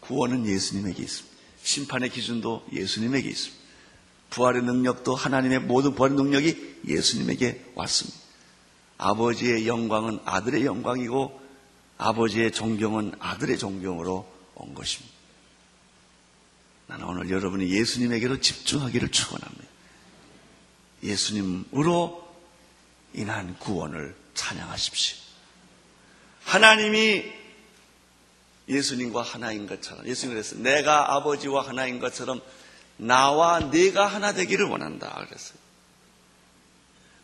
구원은 0.00 0.46
예수님에게 0.46 1.02
있습니다. 1.02 1.36
심판의 1.62 2.10
기준도 2.10 2.68
예수님에게 2.72 3.28
있습니다. 3.28 3.58
부활의 4.30 4.62
능력도 4.62 5.14
하나님의 5.14 5.60
모든 5.60 5.94
부활의 5.94 6.16
능력이 6.16 6.80
예수님에게 6.86 7.72
왔습니다. 7.74 8.18
아버지의 8.98 9.66
영광은 9.66 10.20
아들의 10.24 10.64
영광이고 10.64 11.40
아버지의 11.98 12.52
존경은 12.52 13.14
아들의 13.18 13.58
존경으로 13.58 14.30
온 14.54 14.74
것입니다. 14.74 15.14
나는 16.86 17.06
오늘 17.06 17.30
여러분이 17.30 17.70
예수님에게로 17.70 18.40
집중하기를 18.40 19.10
축원합니다. 19.10 19.64
예수님으로 21.02 22.26
인한 23.14 23.58
구원을 23.58 24.16
찬양하십시오. 24.34 25.16
하나님이 26.44 27.37
예수님과 28.68 29.22
하나인 29.22 29.66
것처럼 29.66 30.06
예수님 30.06 30.34
그랬어요. 30.34 30.60
내가 30.60 31.14
아버지와 31.14 31.66
하나인 31.66 31.98
것처럼 32.00 32.40
나와 32.96 33.60
네가 33.60 34.06
하나 34.06 34.32
되기를 34.32 34.66
원한다 34.66 35.24
그랬어요. 35.26 35.58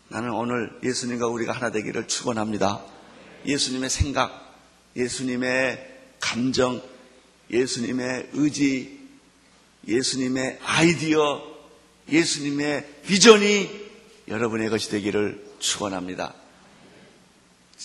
나는 0.08 0.30
오늘 0.30 0.78
예수님과 0.82 1.26
우리가 1.26 1.52
하나 1.52 1.70
되기를 1.70 2.06
축원합니다. 2.06 2.82
예수님의 3.46 3.90
생각, 3.90 4.54
예수님의 4.96 5.92
감정, 6.20 6.82
예수님의 7.50 8.30
의지, 8.32 9.00
예수님의 9.86 10.60
아이디어, 10.62 11.42
예수님의 12.10 13.00
비전이 13.04 13.84
여러분의 14.28 14.70
것이 14.70 14.88
되기를 14.90 15.44
축원합니다. 15.58 16.34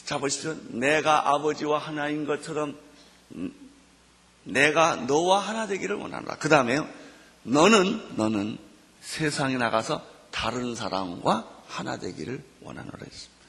자 0.05 0.17
보십시오. 0.17 0.55
내가 0.69 1.33
아버지와 1.33 1.79
하나인 1.79 2.25
것처럼 2.25 2.77
내가 4.43 4.95
너와 4.95 5.39
하나 5.39 5.67
되기를 5.67 5.95
원한다. 5.95 6.37
그 6.37 6.49
다음에요. 6.49 6.87
너는 7.43 8.15
너는 8.15 8.57
세상에 9.01 9.57
나가서 9.57 10.05
다른 10.31 10.75
사람과 10.75 11.63
하나 11.67 11.97
되기를 11.97 12.43
원하노라 12.61 12.97
했습니다. 13.03 13.39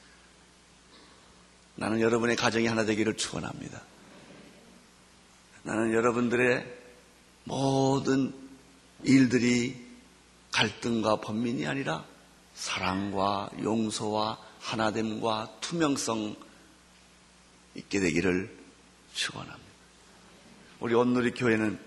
나는 1.75 2.01
여러분의 2.01 2.35
가정이 2.35 2.67
하나 2.67 2.85
되기를 2.85 3.17
축원합니다. 3.17 3.81
나는 5.63 5.93
여러분들의 5.93 6.65
모든 7.43 8.33
일들이 9.03 9.75
갈등과 10.51 11.21
번민이 11.21 11.65
아니라 11.65 12.05
사랑과 12.53 13.49
용서와 13.61 14.37
하나됨과 14.59 15.57
투명성 15.61 16.35
있게 17.75 17.99
되기를 17.99 18.55
축원합니다. 19.13 19.60
우리 20.81 20.95
온누리 20.95 21.31
교회는 21.31 21.79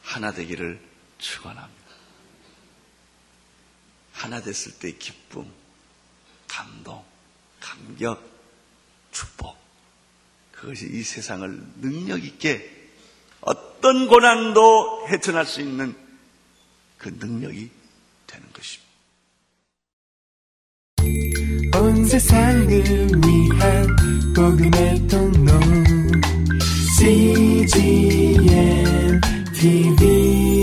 하나 0.00 0.32
되기를 0.32 0.80
축원합니다. 1.18 1.78
하나 4.12 4.40
됐을 4.40 4.72
때 4.78 4.92
기쁨, 4.92 5.44
감동, 6.46 7.04
감격, 7.60 8.22
축복 9.10 9.56
그것이 10.52 10.88
이 10.90 11.02
세상을 11.02 11.48
능력 11.80 12.24
있게 12.24 12.90
어떤 13.40 14.06
고난도 14.06 15.08
헤쳐날 15.08 15.44
수 15.44 15.60
있는 15.60 15.96
그 16.96 17.08
능력이 17.08 17.70
되는 18.28 18.46
것입니다. 18.52 18.88
온 21.78 22.04
세상을 22.04 22.68
위한 22.68 23.96
복음의 24.34 25.08
통로 25.08 25.87
CGM 26.98 27.70
TV 29.54 30.57